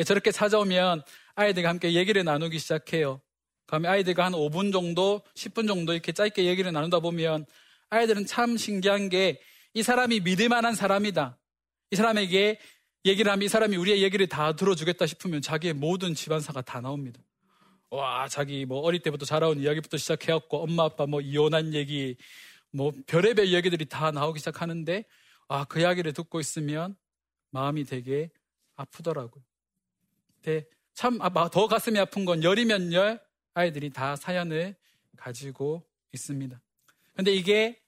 저렇게 0.05 0.33
찾아오면 0.33 1.03
아이들과 1.37 1.69
함께 1.69 1.93
얘기를 1.93 2.25
나누기 2.25 2.59
시작해요. 2.59 3.21
그러면 3.67 3.93
아이들과 3.93 4.25
한 4.25 4.33
5분 4.33 4.73
정도, 4.73 5.23
10분 5.35 5.69
정도 5.69 5.93
이렇게 5.93 6.11
짧게 6.11 6.45
얘기를 6.45 6.73
나누다 6.73 7.01
보면 7.01 7.47
아이들은 7.91 8.27
참 8.27 8.57
신기한 8.57 9.09
게 9.11 9.41
이 9.75 9.83
사람이 9.83 10.21
믿을 10.21 10.49
만한 10.49 10.75
사람이다. 10.75 11.37
이 11.95 11.97
사람에게 11.97 12.59
얘기를 13.05 13.31
하면 13.31 13.45
이 13.45 13.49
사람이 13.49 13.77
우리의 13.77 14.03
얘기를 14.03 14.27
다 14.27 14.57
들어주겠다 14.57 15.07
싶으면 15.07 15.41
자기의 15.41 15.75
모든 15.75 16.13
집안사가 16.13 16.63
다 16.63 16.81
나옵니다. 16.81 17.21
와, 17.91 18.27
자기 18.27 18.65
뭐 18.65 18.81
어릴 18.81 19.01
때부터 19.01 19.25
자라온 19.25 19.61
이야기부터 19.61 19.97
시작해갖고 19.97 20.65
엄마 20.65 20.87
아빠 20.87 21.07
뭐 21.07 21.21
이혼한 21.21 21.73
얘기, 21.73 22.17
뭐 22.73 22.93
별의별 23.07 23.47
이야기들이 23.47 23.85
다 23.85 24.11
나오기 24.11 24.41
시작하는데 24.41 25.05
아, 25.47 25.65
그 25.67 25.79
이야기를 25.79 26.15
듣고 26.15 26.41
있으면 26.41 26.97
마음이 27.51 27.85
되게 27.85 28.29
아프더라고요. 28.75 29.45
근데 30.43 30.67
참더 30.95 31.31
아, 31.63 31.67
가슴이 31.69 31.97
아픈 32.01 32.25
건 32.25 32.43
열이면 32.43 32.93
열 32.93 33.21
아이들이 33.53 33.91
다 33.91 34.17
사연을 34.17 34.75
가지고 35.17 35.87
있습니다. 36.13 36.61
근데 37.15 37.33
이게 37.33 37.81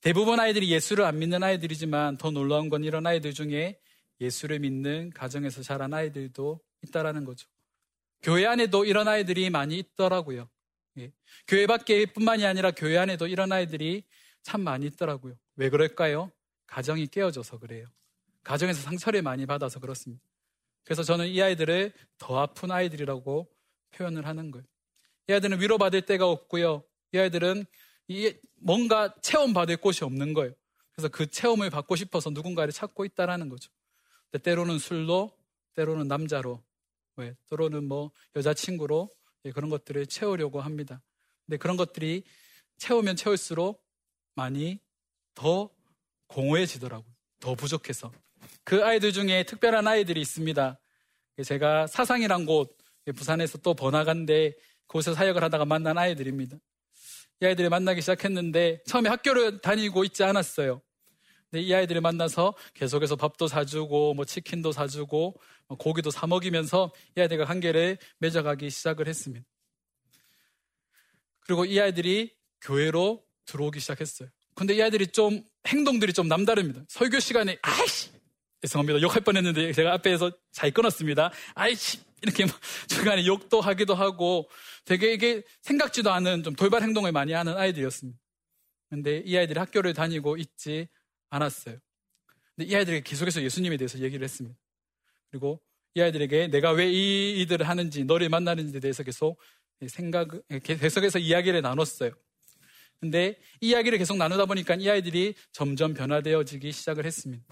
대부분 0.00 0.40
아이들이 0.40 0.70
예수를 0.70 1.04
안 1.04 1.18
믿는 1.18 1.42
아이들이지만 1.42 2.16
더 2.16 2.30
놀라운 2.30 2.70
건 2.70 2.84
이런 2.84 3.06
아이들 3.06 3.34
중에 3.34 3.78
예수를 4.20 4.58
믿는 4.60 5.10
가정에서 5.10 5.62
자란 5.62 5.92
아이들도 5.92 6.60
있다라는 6.86 7.24
거죠. 7.24 7.46
교회 8.22 8.46
안에도 8.46 8.84
이런 8.84 9.08
아이들이 9.08 9.50
많이 9.50 9.78
있더라고요. 9.78 10.48
예. 10.98 11.12
교회 11.46 11.66
밖에 11.66 12.06
뿐만이 12.06 12.46
아니라 12.46 12.70
교회 12.70 12.96
안에도 12.98 13.26
이런 13.26 13.52
아이들이 13.52 14.04
참 14.42 14.62
많이 14.62 14.86
있더라고요. 14.86 15.34
왜 15.56 15.68
그럴까요? 15.68 16.32
가정이 16.66 17.08
깨어져서 17.08 17.58
그래요. 17.58 17.86
가정에서 18.42 18.80
상처를 18.80 19.22
많이 19.22 19.44
받아서 19.44 19.80
그렇습니다. 19.80 20.22
그래서 20.84 21.02
저는 21.02 21.28
이 21.28 21.40
아이들을 21.42 21.92
더 22.18 22.40
아픈 22.40 22.70
아이들이라고 22.70 23.48
표현을 23.92 24.26
하는 24.26 24.50
거예요. 24.50 24.64
이 25.28 25.32
아이들은 25.32 25.60
위로받을 25.60 26.02
데가 26.02 26.26
없고요. 26.26 26.84
이 27.12 27.18
아이들은 27.18 27.64
뭔가 28.56 29.14
체험받을 29.22 29.76
곳이 29.78 30.04
없는 30.04 30.34
거예요. 30.34 30.52
그래서 30.92 31.08
그 31.08 31.26
체험을 31.26 31.70
받고 31.70 31.96
싶어서 31.96 32.30
누군가를 32.30 32.72
찾고 32.72 33.04
있다라는 33.04 33.48
거죠. 33.48 33.70
때로는 34.42 34.78
술로, 34.78 35.32
때로는 35.74 36.08
남자로, 36.08 36.62
왜, 37.16 37.34
때로는 37.48 37.84
뭐 37.84 38.10
여자친구로 38.36 39.08
예, 39.46 39.52
그런 39.52 39.70
것들을 39.70 40.06
채우려고 40.06 40.60
합니다. 40.60 41.02
근데 41.46 41.56
그런 41.56 41.76
것들이 41.76 42.24
채우면 42.76 43.16
채울수록 43.16 43.82
많이 44.34 44.78
더 45.34 45.70
공허해지더라고요. 46.26 47.12
더 47.40 47.54
부족해서. 47.54 48.12
그 48.64 48.84
아이들 48.84 49.12
중에 49.12 49.44
특별한 49.44 49.86
아이들이 49.86 50.20
있습니다. 50.20 50.78
제가 51.44 51.86
사상이란 51.86 52.46
곳, 52.46 52.76
부산에서 53.16 53.58
또 53.58 53.74
번화가인데 53.74 54.54
그곳에서 54.86 55.14
사역을 55.14 55.42
하다가 55.42 55.64
만난 55.64 55.98
아이들입니다. 55.98 56.58
이 57.42 57.46
아이들을 57.46 57.70
만나기 57.70 58.02
시작했는데 58.02 58.82
처음에 58.86 59.08
학교를 59.08 59.60
다니고 59.60 60.04
있지 60.04 60.22
않았어요. 60.22 60.82
근데 61.50 61.62
이 61.62 61.74
아이들을 61.74 62.00
만나서 62.02 62.54
계속해서 62.74 63.16
밥도 63.16 63.48
사주고 63.48 64.14
뭐 64.14 64.24
치킨도 64.24 64.72
사주고 64.72 65.40
뭐 65.66 65.78
고기도 65.78 66.10
사 66.10 66.26
먹이면서 66.26 66.92
이 67.16 67.20
아이들과 67.20 67.46
관계를 67.46 67.96
맺어가기 68.18 68.68
시작을 68.68 69.08
했습니다. 69.08 69.44
그리고 71.40 71.64
이 71.64 71.80
아이들이 71.80 72.30
교회로 72.60 73.24
들어오기 73.46 73.80
시작했어요. 73.80 74.28
근데 74.54 74.74
이 74.74 74.82
아이들이 74.82 75.06
좀 75.06 75.42
행동들이 75.66 76.12
좀 76.12 76.28
남다릅니다. 76.28 76.82
설교 76.88 77.18
시간에 77.20 77.58
아이씨 77.62 78.10
죄송합니다. 78.60 79.00
욕할 79.00 79.22
뻔했는데 79.22 79.72
제가 79.72 79.94
앞에서 79.94 80.30
잘 80.52 80.70
끊었습니다. 80.70 81.32
아이씨 81.54 81.98
이렇게 82.22 82.44
중간에 82.88 83.26
욕도 83.26 83.60
하기도 83.60 83.94
하고 83.94 84.48
되게 84.84 85.12
이게 85.12 85.42
생각지도 85.62 86.10
않은 86.10 86.42
좀 86.42 86.54
돌발 86.54 86.82
행동을 86.82 87.12
많이 87.12 87.32
하는 87.32 87.56
아이들이었습니다. 87.56 88.18
근데 88.90 89.22
이 89.24 89.36
아이들이 89.36 89.58
학교를 89.58 89.94
다니고 89.94 90.36
있지 90.36 90.88
않았어요. 91.30 91.78
근데 92.56 92.70
이 92.70 92.74
아이들에게 92.74 93.02
계속해서 93.04 93.42
예수님에 93.42 93.76
대해서 93.76 93.98
얘기를 94.00 94.24
했습니다. 94.24 94.58
그리고 95.30 95.60
이 95.94 96.00
아이들에게 96.00 96.48
내가 96.48 96.72
왜 96.72 96.88
이 96.90 97.40
일을 97.40 97.68
하는지, 97.68 98.04
너를 98.04 98.28
만나는지에 98.28 98.80
대해서 98.80 99.02
계속 99.02 99.40
생각, 99.88 100.28
계속해서 100.62 101.18
이야기를 101.18 101.62
나눴어요. 101.62 102.12
근데 103.00 103.38
이야기를 103.60 103.96
계속 103.96 104.18
나누다 104.18 104.44
보니까 104.44 104.74
이 104.74 104.88
아이들이 104.90 105.34
점점 105.52 105.94
변화되어지기 105.94 106.70
시작을 106.70 107.06
했습니다. 107.06 107.42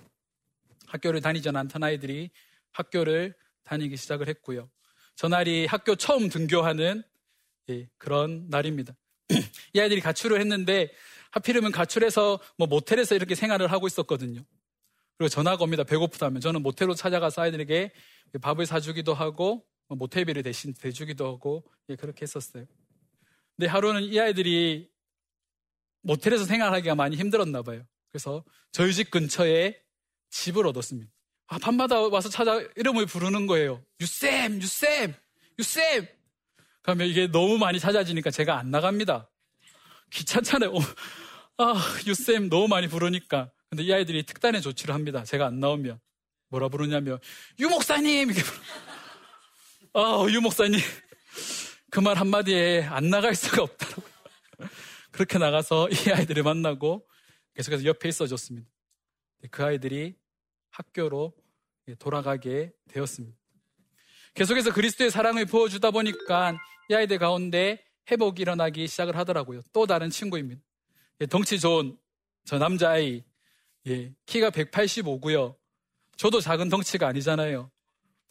학교를 0.87 1.21
다니지 1.21 1.49
않던 1.49 1.83
아이들이 1.83 2.31
학교를 2.73 3.35
다니기 3.69 3.97
시작을 3.97 4.29
했고요. 4.29 4.71
저날이 5.15 5.67
학교 5.67 5.95
처음 5.95 6.29
등교하는 6.29 7.03
예, 7.71 7.89
그런 7.99 8.47
날입니다. 8.49 8.97
이 9.75 9.81
아이들이 9.81 10.01
가출을 10.01 10.41
했는데 10.41 10.91
하필이면 11.33 11.73
가출해서 11.73 12.41
뭐 12.57 12.67
모텔에서 12.67 13.15
이렇게 13.15 13.35
생활을 13.35 13.71
하고 13.71 13.87
있었거든요. 13.87 14.43
그리고 15.19 15.29
전화가 15.29 15.63
옵니다. 15.63 15.85
배고프다면 15.85 16.41
저는 16.41 16.63
모텔로 16.63 16.95
찾아가서 16.95 17.43
아이들에게 17.43 17.93
밥을 18.41 18.65
사주기도 18.65 19.13
하고 19.13 19.67
뭐 19.89 19.99
모텔비를 19.99 20.43
대신 20.43 20.73
대주기도 20.73 21.27
하고 21.27 21.65
예, 21.91 21.97
그렇게 21.97 22.23
했었어요. 22.23 22.65
근데 23.57 23.69
하루는 23.69 24.05
이 24.05 24.19
아이들이 24.19 24.91
모텔에서 26.03 26.45
생활하기가 26.45 26.95
많이 26.95 27.17
힘들었나 27.17 27.63
봐요. 27.63 27.85
그래서 28.09 28.45
저희 28.73 28.95
집 28.95 29.11
근처에 29.11 29.79
집을 30.31 30.67
얻었습니다. 30.67 31.11
아, 31.49 31.59
밤마다 31.59 31.99
와서 32.01 32.29
찾아 32.29 32.61
이름을 32.77 33.07
부르는 33.07 33.47
거예요. 33.47 33.83
유쌤, 34.01 34.61
유쌤, 34.61 35.15
유쌤. 35.59 36.07
그러면 36.83 37.07
이게 37.09 37.27
너무 37.27 37.59
많이 37.59 37.81
찾아지니까 37.81 38.31
제가 38.31 38.59
안 38.59 38.71
나갑니다. 38.71 39.31
귀찮잖아요. 40.11 40.71
어, 40.75 40.81
아, 41.59 41.75
유쌤 42.07 42.49
너무 42.51 42.69
많이 42.69 42.87
부르니까. 42.87 43.51
근데 43.71 43.83
이 43.83 43.93
아이들이 43.93 44.25
특단의 44.25 44.63
조치를 44.63 44.95
합니다. 44.95 45.25
제가 45.25 45.47
안 45.47 45.61
나오면. 45.61 45.99
뭐라 46.51 46.69
부르냐면, 46.69 47.19
유 47.61 47.69
목사님! 47.69 48.31
이렇게 48.31 48.43
부르 48.43 48.59
아, 49.95 50.27
유 50.31 50.41
목사님. 50.41 50.81
그 51.91 52.01
말 52.01 52.17
한마디에 52.17 52.85
안 52.85 53.11
나갈 53.11 53.35
수가 53.35 53.63
없다고. 53.63 54.03
그렇게 55.11 55.39
나가서 55.39 55.89
이 55.91 56.11
아이들을 56.11 56.43
만나고 56.43 57.07
계속해서 57.55 57.85
옆에 57.85 58.09
있어 58.09 58.27
줬습니다. 58.27 58.69
그 59.51 59.65
아이들이 59.65 60.15
학교로 60.79 61.33
돌아가게 61.99 62.73
되었습니다. 62.89 63.37
계속해서 64.35 64.73
그리스도의 64.73 65.11
사랑을 65.11 65.45
부어주다 65.47 65.91
보니까 65.91 66.57
이 66.89 66.95
아이들 66.95 67.19
가운데 67.19 67.85
회복이 68.11 68.43
일어나기 68.43 68.87
시작을 68.87 69.17
하더라고요. 69.17 69.63
또 69.73 69.87
다른 69.87 70.11
친구입니다. 70.11 70.63
예, 71.21 71.27
덩치 71.27 71.59
좋은 71.59 71.99
저 72.45 72.59
남자아이, 72.59 73.25
예, 73.89 74.15
키가 74.27 74.51
185고요. 74.51 75.57
저도 76.17 76.41
작은 76.41 76.69
덩치가 76.69 77.09
아니잖아요. 77.09 77.71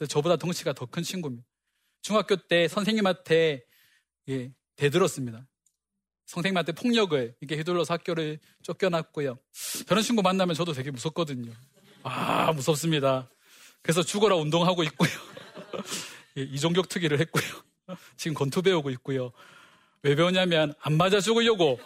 저보다 0.09 0.37
덩치가 0.37 0.73
더 0.73 0.85
큰 0.85 1.03
친구입니다. 1.03 1.45
중학교 2.01 2.35
때 2.35 2.67
선생님한테 2.67 3.63
예, 4.29 4.51
대들었습니다. 4.75 5.45
선생님한테 6.25 6.71
폭력을 6.73 7.35
이렇게 7.39 7.55
휘둘러서 7.57 7.93
학교를 7.93 8.39
쫓겨났고요. 8.61 9.37
저런 9.87 10.03
친구 10.03 10.21
만나면 10.21 10.55
저도 10.55 10.73
되게 10.73 10.91
무섭거든요. 10.91 11.51
아, 12.07 12.51
무섭습니다. 12.53 13.29
그래서 13.81 14.03
죽어라 14.03 14.35
운동하고 14.35 14.83
있고요. 14.83 15.09
예, 16.37 16.41
이종격 16.41 16.89
투기를 16.89 17.19
했고요. 17.19 17.43
지금 18.15 18.35
권투 18.35 18.61
배우고 18.61 18.89
있고요. 18.91 19.31
왜 20.03 20.15
배우냐면 20.15 20.73
안 20.81 20.97
맞아 20.97 21.19
죽으려고. 21.19 21.79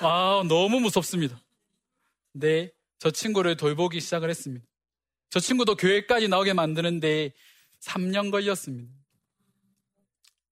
아, 0.00 0.42
너무 0.48 0.80
무섭습니다. 0.80 1.40
근데 2.32 2.70
저 2.98 3.10
친구를 3.10 3.56
돌보기 3.56 4.00
시작을 4.00 4.30
했습니다. 4.30 4.66
저 5.30 5.40
친구도 5.40 5.76
교회까지 5.76 6.28
나오게 6.28 6.52
만드는데 6.52 7.32
3년 7.80 8.30
걸렸습니다. 8.30 8.92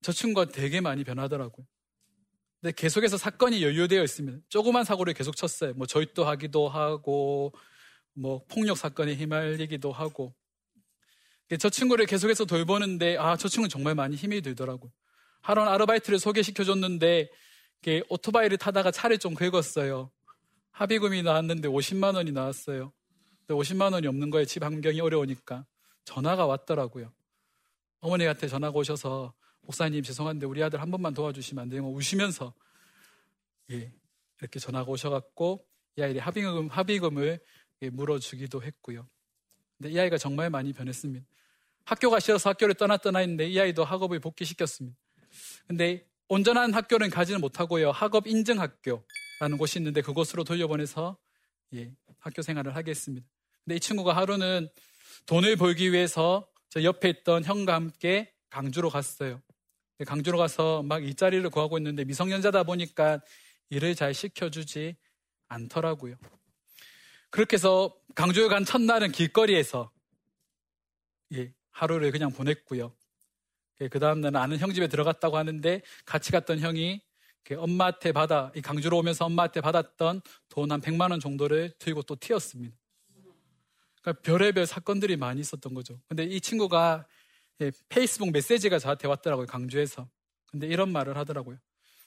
저 0.02 0.12
친구가 0.12 0.50
되게 0.52 0.80
많이 0.80 1.04
변하더라고요. 1.04 1.66
근데 2.60 2.72
계속해서 2.74 3.16
사건이 3.16 3.62
연루되어 3.62 4.02
있습니다. 4.02 4.38
조그만 4.48 4.84
사고를 4.84 5.14
계속 5.14 5.36
쳤어요. 5.36 5.74
뭐 5.74 5.86
절도하기도 5.86 6.68
하고, 6.68 7.52
뭐 8.14 8.44
폭력 8.48 8.78
사건에 8.78 9.14
휘말리기도 9.14 9.92
하고. 9.92 10.34
저 11.58 11.68
친구를 11.68 12.06
계속해서 12.06 12.46
돌보는데, 12.46 13.16
아, 13.18 13.36
저 13.36 13.48
친구는 13.48 13.68
정말 13.68 13.94
많이 13.94 14.16
힘이 14.16 14.40
들더라고요. 14.40 14.90
하루는 15.42 15.70
아르바이트를 15.70 16.18
소개시켜줬는데, 16.18 17.28
오토바이를 18.08 18.56
타다가 18.56 18.90
차를 18.90 19.18
좀 19.18 19.34
긁었어요. 19.34 20.10
합의금이 20.70 21.22
나왔는데 21.22 21.68
50만 21.68 22.16
원이 22.16 22.32
나왔어요. 22.32 22.92
근데 23.46 23.60
50만 23.60 23.92
원이 23.92 24.06
없는 24.06 24.30
거예요. 24.30 24.44
집 24.44 24.62
환경이 24.62 25.00
어려우니까. 25.00 25.66
전화가 26.04 26.46
왔더라고요. 26.46 27.12
어머니한테 28.00 28.48
전화가 28.48 28.76
오셔서 28.78 29.34
목사님 29.62 30.02
죄송한데 30.02 30.46
우리 30.46 30.62
아들 30.62 30.80
한 30.80 30.90
번만 30.90 31.14
도와주시면 31.14 31.72
안? 31.72 31.80
뭐 31.80 31.92
우시면서 31.92 32.52
예, 33.70 33.92
이렇게 34.40 34.58
전화가 34.58 34.90
오셔갖고 34.90 35.64
이 35.96 36.02
아이의 36.02 36.18
합의금, 36.18 36.68
합의금을 36.68 37.24
예, 37.32 37.38
물어주기도 37.80 38.62
했고요. 38.62 39.08
근데 39.78 39.90
이 39.90 39.98
아이가 39.98 40.18
정말 40.18 40.50
많이 40.50 40.72
변했습니다. 40.72 41.26
학교 41.84 42.10
가셔서 42.10 42.50
학교를 42.50 42.74
떠나 42.74 42.98
했는데 43.18 43.46
이 43.46 43.58
아이도 43.60 43.84
학업을 43.84 44.20
복귀시켰습니다. 44.20 44.96
근데 45.66 46.06
온전한 46.28 46.72
학교는 46.72 47.10
가지는 47.10 47.40
못하고요. 47.40 47.90
학업 47.90 48.26
인증 48.26 48.60
학교라는 48.60 49.58
곳이 49.58 49.78
있는데 49.78 50.00
그곳으로 50.00 50.44
돌려보내서 50.44 51.18
예, 51.74 51.92
학교 52.18 52.40
생활을 52.42 52.74
하게 52.74 52.92
했습니다. 52.92 53.26
근데 53.64 53.76
이 53.76 53.80
친구가 53.80 54.16
하루는 54.16 54.68
돈을 55.26 55.56
벌기 55.56 55.92
위해서 55.92 56.48
저 56.70 56.82
옆에 56.82 57.08
있던 57.10 57.44
형과 57.44 57.74
함께 57.74 58.32
강주로 58.50 58.88
갔어요. 58.88 59.42
강주로 60.06 60.38
가서 60.38 60.82
막 60.82 61.04
일자리를 61.04 61.48
구하고 61.50 61.78
있는데 61.78 62.04
미성년자다 62.04 62.64
보니까 62.64 63.20
일을 63.70 63.94
잘 63.94 64.14
시켜주지 64.14 64.96
않더라고요. 65.48 66.16
그렇게 67.34 67.54
해서 67.54 67.92
강주에 68.14 68.46
간 68.46 68.64
첫날은 68.64 69.10
길거리에서 69.10 69.90
예, 71.32 71.52
하루를 71.72 72.12
그냥 72.12 72.30
보냈고요. 72.30 72.94
예, 73.80 73.88
그 73.88 73.98
다음날은 73.98 74.36
아는 74.36 74.58
형 74.60 74.72
집에 74.72 74.86
들어갔다고 74.86 75.36
하는데 75.36 75.82
같이 76.04 76.30
갔던 76.30 76.60
형이 76.60 77.02
엄마한테 77.56 78.12
받아, 78.12 78.52
이 78.54 78.62
강주로 78.62 78.98
오면서 78.98 79.24
엄마한테 79.24 79.62
받았던 79.62 80.20
돈 80.48 80.70
한 80.70 80.80
100만 80.80 81.10
원 81.10 81.18
정도를 81.18 81.72
들고 81.80 82.02
또 82.02 82.14
튀었습니다. 82.14 82.76
그러니까 84.00 84.22
별의별 84.22 84.64
사건들이 84.66 85.16
많이 85.16 85.40
있었던 85.40 85.74
거죠. 85.74 86.00
근데 86.06 86.22
이 86.22 86.40
친구가 86.40 87.04
예, 87.62 87.72
페이스북 87.88 88.30
메시지가 88.30 88.78
저한테 88.78 89.08
왔더라고요. 89.08 89.46
강주에서. 89.46 90.08
근데 90.46 90.68
이런 90.68 90.92
말을 90.92 91.16
하더라고요. 91.16 91.58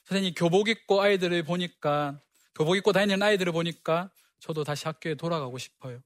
선생님, 0.04 0.32
교복 0.36 0.70
입고 0.70 1.02
아이들을 1.02 1.42
보니까, 1.42 2.18
교복 2.54 2.76
입고 2.76 2.92
다니는 2.92 3.22
아이들을 3.22 3.52
보니까 3.52 4.10
저도 4.38 4.64
다시 4.64 4.84
학교에 4.86 5.14
돌아가고 5.14 5.58
싶어요. 5.58 6.02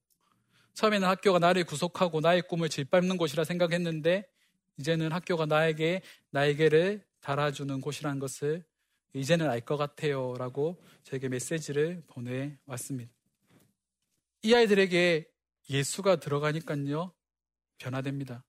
처음에는 0.74 1.06
학교가 1.06 1.38
나를 1.38 1.64
구속하고 1.64 2.20
나의 2.20 2.42
꿈을 2.42 2.68
짓밟는 2.68 3.16
곳이라 3.18 3.44
생각했는데, 3.44 4.24
이제는 4.78 5.12
학교가 5.12 5.46
나에게 5.46 6.02
나에게를 6.30 7.04
달아주는 7.20 7.80
곳이라는 7.80 8.18
것을 8.18 8.64
이제는 9.14 9.50
알 9.50 9.60
것 9.60 9.76
같아요. 9.76 10.34
라고 10.38 10.82
저에게 11.04 11.28
메시지를 11.28 12.02
보내왔습니다. 12.06 13.12
이 14.42 14.54
아이들에게 14.54 15.28
예수가 15.70 16.16
들어가니까요, 16.16 17.12
변화됩니다. 17.78 18.44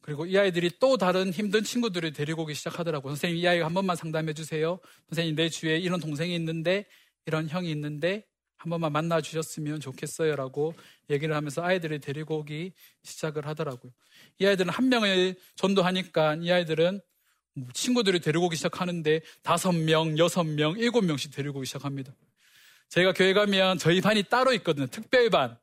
그리고 0.00 0.24
이 0.24 0.38
아이들이 0.38 0.70
또 0.78 0.96
다른 0.96 1.32
힘든 1.32 1.64
친구들을 1.64 2.12
데리고 2.12 2.42
오기 2.44 2.54
시작하더라고요. 2.54 3.10
선생님, 3.10 3.42
이 3.42 3.46
아이가 3.46 3.66
한 3.66 3.74
번만 3.74 3.96
상담해 3.96 4.32
주세요. 4.32 4.78
선생님, 5.08 5.34
내 5.34 5.48
주위에 5.48 5.78
이런 5.78 6.00
동생이 6.00 6.34
있는데, 6.36 6.86
이런 7.26 7.48
형이 7.48 7.70
있는데, 7.72 8.24
한 8.58 8.70
번만 8.70 8.92
만나 8.92 9.20
주셨으면 9.20 9.80
좋겠어요. 9.80 10.34
라고 10.34 10.74
얘기를 11.08 11.34
하면서 11.34 11.62
아이들을 11.62 12.00
데리고 12.00 12.38
오기 12.38 12.72
시작을 13.04 13.46
하더라고요. 13.46 13.92
이 14.40 14.46
아이들은 14.46 14.70
한 14.70 14.88
명을 14.88 15.36
전도하니까 15.54 16.36
이 16.40 16.50
아이들은 16.50 17.00
친구들을 17.72 18.20
데리고 18.20 18.46
오기 18.46 18.56
시작하는데 18.56 19.20
다섯 19.42 19.72
명, 19.72 20.18
여섯 20.18 20.44
명, 20.44 20.76
일곱 20.76 21.04
명씩 21.04 21.32
데리고 21.32 21.58
오기 21.58 21.66
시작합니다. 21.66 22.12
저희가 22.88 23.12
교회 23.12 23.32
가면 23.32 23.78
저희 23.78 24.00
반이 24.00 24.24
따로 24.24 24.52
있거든요. 24.54 24.86
특별반. 24.86 25.56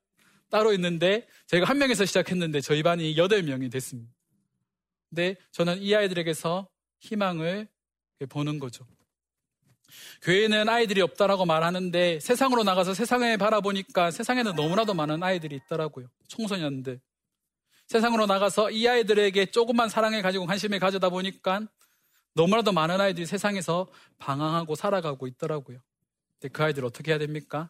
따로 0.49 0.71
있는데 0.73 1.27
저희가 1.47 1.67
한 1.67 1.77
명에서 1.77 2.05
시작했는데 2.05 2.61
저희 2.61 2.81
반이 2.81 3.17
여덟 3.17 3.43
명이 3.43 3.69
됐습니다. 3.69 4.13
근데 5.09 5.35
저는 5.51 5.81
이 5.81 5.93
아이들에게서 5.93 6.69
희망을 6.99 7.67
보는 8.29 8.59
거죠. 8.59 8.85
교회는 10.21 10.69
아이들이 10.69 11.01
없다라고 11.01 11.45
말하는데 11.45 12.19
세상으로 12.19 12.63
나가서 12.63 12.93
세상을 12.93 13.37
바라보니까 13.37 14.11
세상에는 14.11 14.55
너무나도 14.55 14.93
많은 14.93 15.21
아이들이 15.23 15.55
있더라고요. 15.55 16.07
청소년들. 16.27 16.99
세상으로 17.87 18.25
나가서 18.25 18.71
이 18.71 18.87
아이들에게 18.87 19.47
조금만 19.47 19.89
사랑을 19.89 20.21
가지고 20.21 20.45
관심을 20.45 20.79
가져다 20.79 21.09
보니까 21.09 21.61
너무나도 22.33 22.71
많은 22.71 22.99
아이들이 22.99 23.25
세상에서 23.25 23.87
방황하고 24.17 24.75
살아가고 24.75 25.27
있더라고요. 25.27 25.79
근데 26.39 26.51
그 26.51 26.63
아이들 26.63 26.83
어떻게 26.83 27.11
해야 27.11 27.19
됩니까? 27.19 27.69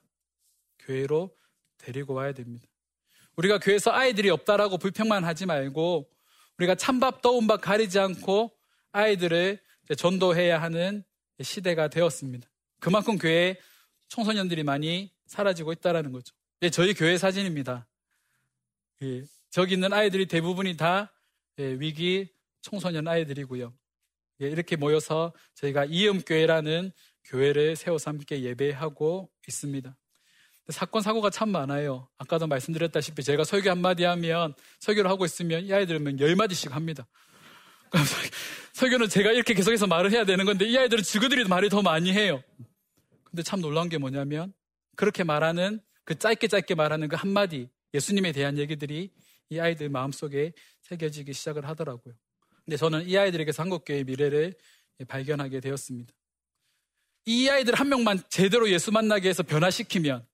교회로 0.80 1.36
데리고 1.78 2.13
와야 2.13 2.34
됩니다. 2.34 2.65
우리가 3.36 3.60
교회에서 3.60 3.91
아이들이 3.91 4.30
없다라고 4.30 4.78
불평만 4.78 5.23
하지 5.25 5.45
말고 5.45 6.10
우리가 6.58 6.75
찬밥 6.75 7.21
더운 7.21 7.47
밥 7.47 7.62
가리지 7.62 7.99
않고 7.99 8.56
아이들을 8.93 9.60
전도해야 9.97 10.62
하는 10.62 11.04
시대가 11.41 11.87
되었습니다. 11.87 12.47
그만큼 12.79 13.17
교회에 13.17 13.57
청소년들이 14.07 14.63
많이 14.63 15.11
사라지고 15.25 15.71
있다는 15.73 16.11
거죠. 16.11 16.35
예, 16.61 16.69
저희 16.69 16.93
교회 16.93 17.17
사진입니다. 17.17 17.87
예, 19.01 19.23
저기 19.49 19.73
있는 19.73 19.93
아이들이 19.93 20.25
대부분이 20.25 20.77
다 20.77 21.11
예, 21.59 21.73
위기 21.79 22.29
청소년 22.61 23.07
아이들이고요. 23.07 23.73
예, 24.41 24.47
이렇게 24.47 24.75
모여서 24.75 25.33
저희가 25.55 25.85
이음교회라는 25.85 26.91
교회를 27.25 27.75
세워서 27.75 28.11
함께 28.11 28.41
예배하고 28.41 29.29
있습니다. 29.47 29.95
사건 30.69 31.01
사고가 31.01 31.29
참 31.29 31.49
많아요. 31.49 32.07
아까도 32.17 32.47
말씀드렸다시피 32.47 33.23
제가 33.23 33.43
설교 33.43 33.69
한마디 33.69 34.03
하면 34.03 34.55
설교를 34.79 35.09
하고 35.09 35.25
있으면 35.25 35.63
이 35.63 35.71
아이들은 35.73 36.19
열 36.19 36.35
마디씩 36.35 36.75
합니다. 36.75 37.07
설교는 38.73 39.10
제가 39.10 39.31
이렇게 39.31 39.53
계속해서 39.53 39.88
말을 39.88 40.12
해야 40.12 40.25
되는 40.25 40.45
건데 40.45 40.65
이 40.65 40.77
아이들은 40.77 41.03
지그들이 41.03 41.45
말이 41.45 41.69
더 41.69 41.81
많이 41.81 42.12
해요. 42.12 42.43
근데 43.23 43.43
참 43.43 43.62
놀라운 43.62 43.89
게 43.89 43.97
뭐냐면 43.97 44.53
그렇게 44.95 45.23
말하는 45.23 45.79
그 46.03 46.17
짧게 46.17 46.47
짧게 46.47 46.75
말하는 46.75 47.08
그 47.08 47.15
한마디 47.15 47.69
예수님에 47.93 48.31
대한 48.31 48.58
얘기들이 48.58 49.12
이 49.49 49.60
아이들 49.60 49.89
마음속에 49.89 50.53
새겨지기 50.81 51.34
시작을 51.34 51.67
하더라고요. 51.67 52.13
근데 52.63 52.77
저는 52.77 53.08
이 53.08 53.17
아이들에게서 53.17 53.63
한국교회의 53.63 54.03
미래를 54.03 54.53
발견하게 55.08 55.60
되었습니다. 55.60 56.13
이 57.25 57.49
아이들 57.49 57.75
한 57.75 57.89
명만 57.89 58.21
제대로 58.29 58.69
예수 58.69 58.91
만나게 58.91 59.29
해서 59.29 59.43
변화시키면 59.43 60.25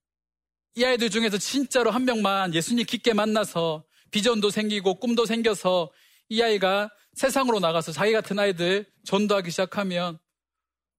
이 0.76 0.84
아이들 0.84 1.10
중에서 1.10 1.38
진짜로 1.38 1.91
한 1.91 2.06
명만 2.06 2.54
예수님 2.54 2.86
깊게 2.86 3.13
만나서 3.13 3.84
비전도 4.12 4.50
생기고 4.50 4.95
꿈도 4.95 5.26
생겨서 5.26 5.91
이 6.32 6.41
아이가 6.41 6.89
세상으로 7.13 7.60
나가서 7.60 7.91
자기 7.91 8.12
같은 8.13 8.39
아이들 8.39 8.86
전도하기 9.04 9.52
시작하면 9.52 10.17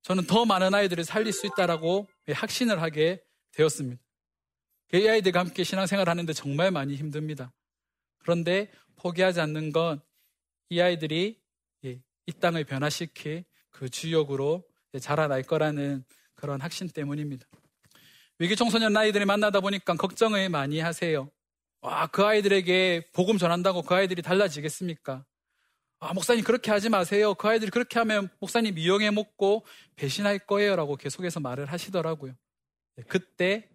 저는 0.02 0.26
더 0.26 0.44
많은 0.44 0.74
아이들을 0.74 1.04
살릴 1.04 1.32
수 1.32 1.46
있다라고 1.46 2.08
확신을 2.30 2.80
하게 2.80 3.22
되었습니다. 3.52 4.00
이 4.94 5.08
아이들과 5.08 5.40
함께 5.40 5.64
신앙생활 5.64 6.08
하는데 6.08 6.32
정말 6.32 6.70
많이 6.70 6.94
힘듭니다. 6.94 7.52
그런데 8.18 8.70
포기하지 8.96 9.40
않는 9.40 9.72
건 9.72 10.00
이 10.72 10.80
아이들이 10.80 11.38
예, 11.84 12.00
이 12.24 12.32
땅을 12.32 12.64
변화시킬 12.64 13.44
그 13.68 13.90
주역으로 13.90 14.66
자라날 14.98 15.42
거라는 15.42 16.02
그런 16.34 16.62
확신 16.62 16.88
때문입니다. 16.88 17.46
위기 18.38 18.56
청소년 18.56 18.96
아이들이 18.96 19.26
만나다 19.26 19.60
보니까 19.60 19.92
걱정을 19.96 20.48
많이 20.48 20.80
하세요. 20.80 21.30
와, 21.82 22.06
그 22.06 22.24
아이들에게 22.24 23.10
복음 23.12 23.38
전한다고 23.38 23.82
그 23.82 23.92
아이들이 23.92 24.22
달라지겠습니까? 24.22 25.24
아, 25.98 26.14
목사님 26.14 26.44
그렇게 26.44 26.70
하지 26.70 26.88
마세요. 26.88 27.34
그 27.34 27.48
아이들이 27.48 27.72
그렇게 27.72 27.98
하면 27.98 28.28
목사님 28.38 28.78
이용해 28.78 29.10
먹고 29.10 29.66
배신할 29.96 30.38
거예요. 30.38 30.76
라고 30.76 30.94
계속해서 30.94 31.40
말을 31.40 31.66
하시더라고요. 31.66 32.34
네, 32.96 33.02
그때 33.08 33.68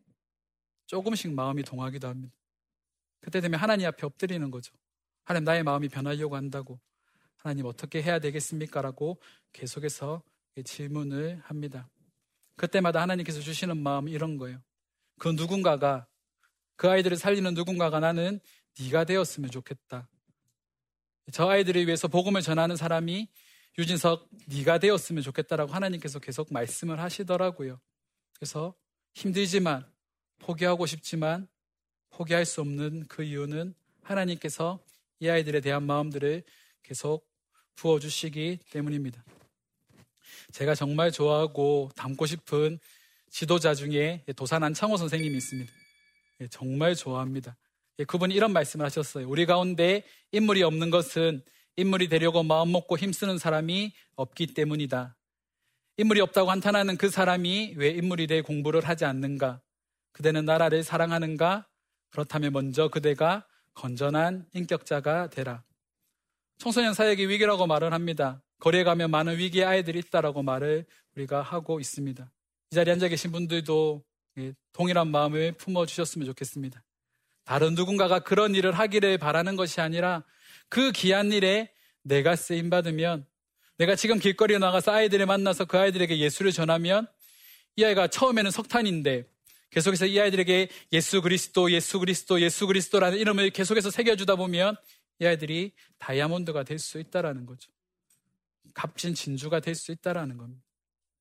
조금씩 0.85 1.33
마음이 1.33 1.63
동하기도 1.63 2.07
합니다. 2.07 2.33
그때 3.19 3.41
되면 3.41 3.59
하나님 3.59 3.87
앞에 3.87 4.05
엎드리는 4.05 4.49
거죠. 4.51 4.73
하나님 5.25 5.43
나의 5.43 5.63
마음이 5.63 5.89
변하려고 5.89 6.37
한다고. 6.37 6.79
하나님 7.35 7.65
어떻게 7.65 8.01
해야 8.01 8.19
되겠습니까? 8.19 8.81
라고 8.81 9.19
계속해서 9.51 10.23
질문을 10.63 11.41
합니다. 11.43 11.89
그때마다 12.55 13.01
하나님께서 13.01 13.41
주시는 13.41 13.77
마음이 13.77 14.11
이런 14.13 14.37
거예요. 14.37 14.61
그 15.19 15.27
누군가가 15.27 16.07
그 16.77 16.89
아이들을 16.89 17.17
살리는 17.17 17.53
누군가가 17.53 17.99
나는 17.99 18.39
네가 18.79 19.03
되었으면 19.03 19.51
좋겠다. 19.51 20.07
저 21.33 21.49
아이들을 21.49 21.85
위해서 21.85 22.07
복음을 22.07 22.41
전하는 22.41 22.75
사람이 22.75 23.27
유진석 23.77 24.29
네가 24.47 24.79
되었으면 24.79 25.21
좋겠다라고 25.23 25.73
하나님께서 25.73 26.19
계속 26.19 26.53
말씀을 26.53 26.99
하시더라고요. 26.99 27.79
그래서 28.33 28.73
힘들지만 29.13 29.85
포기하고 30.39 30.85
싶지만 30.85 31.47
포기할 32.11 32.45
수 32.45 32.61
없는 32.61 33.05
그 33.07 33.23
이유는 33.23 33.73
하나님께서 34.03 34.79
이 35.19 35.27
아이들에 35.27 35.59
대한 35.59 35.83
마음들을 35.83 36.43
계속 36.83 37.27
부어주시기 37.75 38.59
때문입니다. 38.71 39.23
제가 40.51 40.75
정말 40.75 41.11
좋아하고 41.11 41.91
닮고 41.95 42.25
싶은 42.25 42.79
지도자 43.29 43.75
중에 43.75 44.23
도산 44.35 44.63
안창호 44.63 44.97
선생님이 44.97 45.37
있습니다. 45.37 45.71
예, 46.41 46.47
정말 46.47 46.95
좋아합니다. 46.95 47.57
예, 47.99 48.03
그분이 48.03 48.33
이런 48.33 48.53
말씀을 48.53 48.85
하셨어요. 48.85 49.27
우리 49.27 49.45
가운데 49.45 50.03
인물이 50.31 50.63
없는 50.63 50.89
것은 50.89 51.41
인물이 51.77 52.09
되려고 52.09 52.43
마음 52.43 52.71
먹고 52.71 52.97
힘쓰는 52.97 53.37
사람이 53.37 53.93
없기 54.15 54.53
때문이다. 54.53 55.15
인물이 55.97 56.21
없다고 56.21 56.51
한탄하는 56.51 56.97
그 56.97 57.09
사람이 57.09 57.73
왜 57.77 57.89
인물이 57.89 58.27
될 58.27 58.43
공부를 58.43 58.87
하지 58.87 59.05
않는가? 59.05 59.61
그대는 60.11 60.45
나라를 60.45 60.83
사랑하는가? 60.83 61.67
그렇다면 62.09 62.53
먼저 62.53 62.87
그대가 62.87 63.47
건전한 63.73 64.47
인격자가 64.53 65.29
되라. 65.29 65.63
청소년 66.57 66.93
사역이 66.93 67.27
위기라고 67.29 67.67
말을 67.67 67.93
합니다. 67.93 68.41
거리에 68.59 68.83
가면 68.83 69.11
많은 69.11 69.37
위기의 69.37 69.65
아이들이 69.65 69.99
있다라고 69.99 70.41
말을 70.41 70.85
우리가 71.15 71.41
하고 71.41 71.79
있습니다. 71.79 72.31
이 72.71 72.75
자리에 72.75 72.93
앉아 72.93 73.07
계신 73.07 73.31
분들도 73.31 74.03
동일한 74.73 75.09
마음을 75.09 75.53
품어주셨으면 75.53 76.25
좋겠습니다. 76.27 76.83
다른 77.43 77.75
누군가가 77.75 78.19
그런 78.19 78.55
일을 78.55 78.71
하기를 78.73 79.17
바라는 79.17 79.55
것이 79.55 79.81
아니라 79.81 80.23
그 80.69 80.91
귀한 80.91 81.31
일에 81.31 81.71
내가 82.03 82.35
쓰임 82.35 82.69
받으면 82.69 83.25
내가 83.77 83.95
지금 83.95 84.19
길거리에 84.19 84.57
나가서 84.57 84.91
아이들을 84.91 85.25
만나서 85.25 85.65
그 85.65 85.77
아이들에게 85.77 86.17
예수를 86.17 86.51
전하면 86.51 87.07
이 87.75 87.83
아이가 87.83 88.07
처음에는 88.07 88.51
석탄인데 88.51 89.25
계속해서 89.69 90.05
이 90.07 90.19
아이들에게 90.19 90.69
예수 90.93 91.21
그리스도, 91.21 91.71
예수 91.71 91.99
그리스도, 91.99 92.41
예수 92.41 92.67
그리스도라는 92.67 93.17
이름을 93.17 93.51
계속해서 93.51 93.91
새겨주다 93.91 94.35
보면 94.35 94.75
이 95.19 95.25
아이들이 95.25 95.73
다이아몬드가 95.99 96.63
될 96.63 96.79
수 96.79 96.99
있다라는 96.99 97.45
거죠. 97.45 97.71
값진 98.73 99.13
진주가 99.13 99.59
될 99.59 99.75
수 99.75 99.91
있다라는 99.91 100.37
겁니다. 100.37 100.63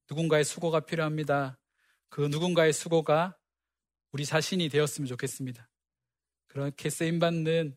누군가의 0.09 0.45
수고가 0.45 0.81
필요합니다. 0.81 1.59
그 2.09 2.23
누군가의 2.23 2.73
수고가 2.73 3.37
우리 4.13 4.25
자신이 4.25 4.69
되었으면 4.69 5.07
좋겠습니다. 5.07 5.69
그렇게 6.47 6.89
쓰임받는 6.89 7.77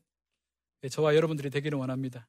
저와 0.89 1.15
여러분들이 1.15 1.49
되기를 1.49 1.77
원합니다. 1.77 2.27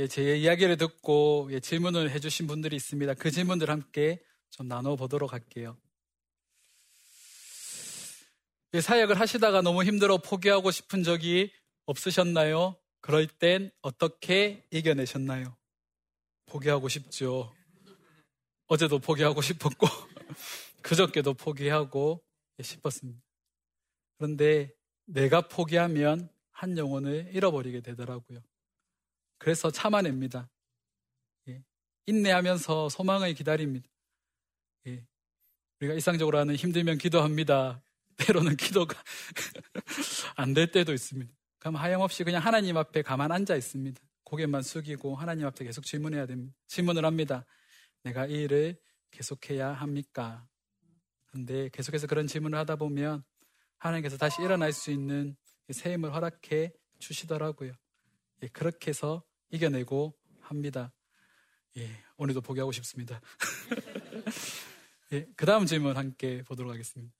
예, 0.00 0.06
제 0.06 0.34
이야기를 0.34 0.78
듣고 0.78 1.50
예, 1.52 1.60
질문을 1.60 2.10
해주신 2.10 2.46
분들이 2.46 2.74
있습니다. 2.74 3.12
그 3.14 3.30
질문들 3.30 3.68
함께 3.68 4.24
좀 4.48 4.66
나눠보도록 4.66 5.34
할게요. 5.34 5.76
예, 8.72 8.80
사역을 8.80 9.20
하시다가 9.20 9.60
너무 9.60 9.84
힘들어 9.84 10.16
포기하고 10.16 10.70
싶은 10.70 11.02
적이 11.02 11.52
없으셨나요? 11.84 12.76
그럴 13.02 13.26
땐 13.26 13.70
어떻게 13.82 14.66
이겨내셨나요? 14.70 15.54
포기하고 16.46 16.88
싶죠. 16.88 17.54
어제도 18.68 18.98
포기하고 19.00 19.42
싶었고, 19.42 19.86
그저께도 20.80 21.34
포기하고 21.34 22.24
싶었습니다. 22.62 23.20
그런데 24.16 24.72
내가 25.04 25.42
포기하면 25.42 26.30
한 26.52 26.78
영혼을 26.78 27.28
잃어버리게 27.34 27.82
되더라고요. 27.82 28.40
그래서 29.40 29.70
참아냅니다. 29.70 30.50
예. 31.48 31.64
인내하면서 32.06 32.90
소망을 32.90 33.32
기다립니다. 33.32 33.88
예. 34.86 35.02
우리가 35.80 35.94
일상적으로 35.94 36.38
하는 36.38 36.54
힘들면 36.56 36.98
기도합니다. 36.98 37.82
때로는 38.18 38.56
기도가 38.56 39.02
안 40.36 40.52
될 40.52 40.70
때도 40.70 40.92
있습니다. 40.92 41.32
그럼 41.58 41.76
하염없이 41.76 42.22
그냥 42.22 42.44
하나님 42.44 42.76
앞에 42.76 43.00
가만 43.00 43.32
앉아 43.32 43.56
있습니다. 43.56 43.98
고개만 44.24 44.62
숙이고 44.62 45.16
하나님 45.16 45.46
앞에 45.46 45.64
계속 45.64 45.84
질문해야 45.86 46.26
됩니다. 46.26 46.54
질문을 46.68 47.06
합니다. 47.06 47.46
내가 48.02 48.26
이 48.26 48.42
일을 48.42 48.78
계속해야 49.10 49.72
합니까? 49.72 50.46
근데 51.26 51.70
계속해서 51.70 52.06
그런 52.06 52.26
질문을 52.26 52.58
하다 52.58 52.76
보면 52.76 53.24
하나님께서 53.78 54.18
다시 54.18 54.42
일어날 54.42 54.72
수 54.74 54.90
있는 54.90 55.34
새 55.70 55.94
힘을 55.94 56.14
허락해 56.14 56.72
주시더라고요. 56.98 57.72
예, 58.42 58.48
그렇게 58.48 58.90
해서 58.90 59.24
이겨내고 59.50 60.14
합니다. 60.40 60.92
예, 61.76 61.88
오늘도 62.16 62.40
포기하고 62.40 62.72
싶습니다. 62.72 63.20
예, 65.12 65.26
그 65.36 65.46
다음 65.46 65.66
질문 65.66 65.96
함께 65.96 66.42
보도록 66.42 66.72
하겠습니다. 66.72 67.12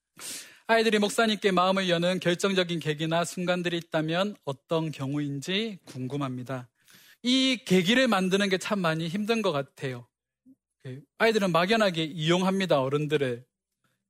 아이들이 0.66 0.98
목사님께 0.98 1.50
마음을 1.50 1.88
여는 1.88 2.20
결정적인 2.20 2.78
계기나 2.78 3.24
순간들이 3.24 3.76
있다면 3.78 4.36
어떤 4.44 4.92
경우인지 4.92 5.78
궁금합니다. 5.84 6.68
이 7.22 7.58
계기를 7.66 8.08
만드는 8.08 8.48
게 8.48 8.58
참 8.58 8.80
많이 8.80 9.08
힘든 9.08 9.42
것 9.42 9.52
같아요. 9.52 10.06
예, 10.86 11.00
아이들은 11.18 11.52
막연하게 11.52 12.04
이용합니다, 12.04 12.80
어른들을. 12.80 13.44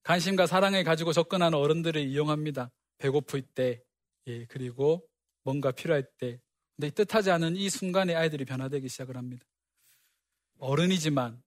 관심과 0.02 0.46
사랑을 0.46 0.84
가지고 0.84 1.12
접근하는 1.12 1.58
어른들을 1.58 2.00
이용합니다. 2.00 2.70
배고플 2.98 3.42
때, 3.42 3.82
예, 4.26 4.44
그리고 4.46 5.06
뭔가 5.42 5.72
필요할 5.72 6.04
때, 6.18 6.40
근데 6.80 7.04
뜻하지 7.04 7.30
않은 7.30 7.56
이 7.56 7.68
순간에 7.68 8.14
아이들이 8.14 8.46
변화되기 8.46 8.88
시작을 8.88 9.18
합니다. 9.18 9.44
어른이지만 10.58 11.42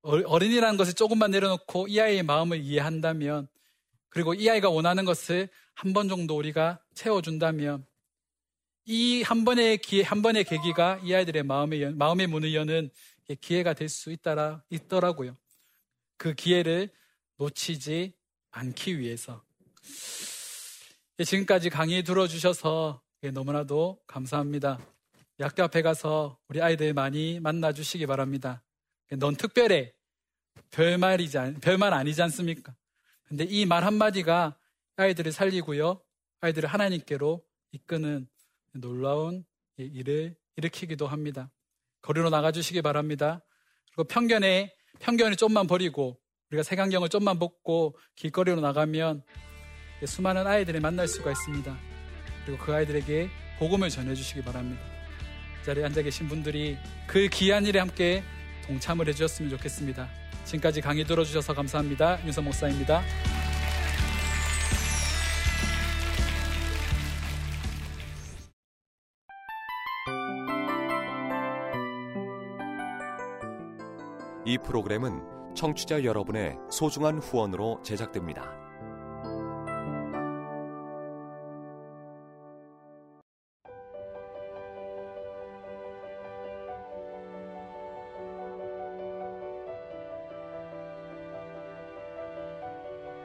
어른이라는 0.00 0.78
것을 0.78 0.94
조금만 0.94 1.32
내려놓고 1.32 1.86
이 1.88 2.00
아이의 2.00 2.22
마음을 2.22 2.58
이해한다면 2.62 3.46
그리고 4.08 4.32
이 4.32 4.48
아이가 4.48 4.70
원하는 4.70 5.04
것을 5.04 5.50
한 5.74 5.92
번 5.92 6.08
정도 6.08 6.34
우리가 6.34 6.82
채워준다면 6.94 7.84
이 8.86 9.22
한 9.22 9.44
번의 9.44 9.78
기회, 9.78 10.02
한 10.02 10.22
번의 10.22 10.44
계기가 10.44 10.98
이 11.04 11.12
아이들의 11.12 11.42
마음의, 11.42 11.92
마음의 11.94 12.26
문을 12.28 12.54
여는 12.54 12.88
기회가 13.42 13.74
될 13.74 13.90
수 13.90 14.10
있더라, 14.12 14.62
있더라고요. 14.70 15.36
그 16.16 16.32
기회를 16.32 16.88
놓치지 17.36 18.14
않기 18.52 18.98
위해서. 18.98 19.44
지금까지 21.22 21.68
강의 21.68 22.02
들어주셔서 22.02 23.02
예, 23.02 23.07
너무나도 23.26 24.00
감사합니다. 24.06 24.78
학교 25.40 25.62
앞에 25.64 25.82
가서 25.82 26.38
우리 26.48 26.60
아이들 26.62 26.92
많이 26.94 27.40
만나 27.40 27.72
주시기 27.72 28.06
바랍니다. 28.06 28.62
예, 29.12 29.16
넌 29.16 29.36
특별해. 29.36 29.92
별말이지, 30.70 31.38
별말 31.60 31.94
아니지 31.94 32.20
않습니까? 32.22 32.74
근데 33.24 33.44
이 33.44 33.64
말 33.66 33.84
한마디가 33.84 34.56
아이들을 34.96 35.32
살리고요. 35.32 36.00
아이들을 36.40 36.68
하나님께로 36.68 37.42
이끄는 37.72 38.28
놀라운 38.72 39.44
일을 39.76 40.36
일으키기도 40.56 41.06
합니다. 41.06 41.50
거리로 42.02 42.30
나가주시기 42.30 42.82
바랍니다. 42.82 43.44
그리고 43.92 44.04
편견에 44.04 44.74
편견을 45.00 45.36
좀만 45.36 45.66
버리고 45.66 46.18
우리가 46.50 46.62
색안경을 46.62 47.08
좀만 47.08 47.38
벗고 47.38 47.96
길거리로 48.16 48.60
나가면 48.60 49.22
수많은 50.06 50.46
아이들을 50.46 50.80
만날 50.80 51.06
수가 51.06 51.30
있습니다. 51.32 51.97
그리고 52.48 52.64
그 52.64 52.74
아이들에게 52.74 53.28
복음을 53.58 53.90
전해주시기 53.90 54.40
바랍니다. 54.40 54.80
자리에 55.66 55.84
앉아 55.84 56.00
계신 56.00 56.28
분들이 56.28 56.78
그 57.06 57.28
귀한 57.30 57.66
일에 57.66 57.78
함께 57.78 58.22
동참을 58.66 59.06
해주셨으면 59.08 59.50
좋겠습니다. 59.50 60.08
지금까지 60.46 60.80
강의 60.80 61.04
들어주셔서 61.04 61.52
감사합니다. 61.52 62.24
윤성 62.24 62.44
목사입니다. 62.44 63.02
이 74.46 74.56
프로그램은 74.64 75.54
청취자 75.54 76.02
여러분의 76.04 76.56
소중한 76.70 77.18
후원으로 77.18 77.82
제작됩니다. 77.84 78.67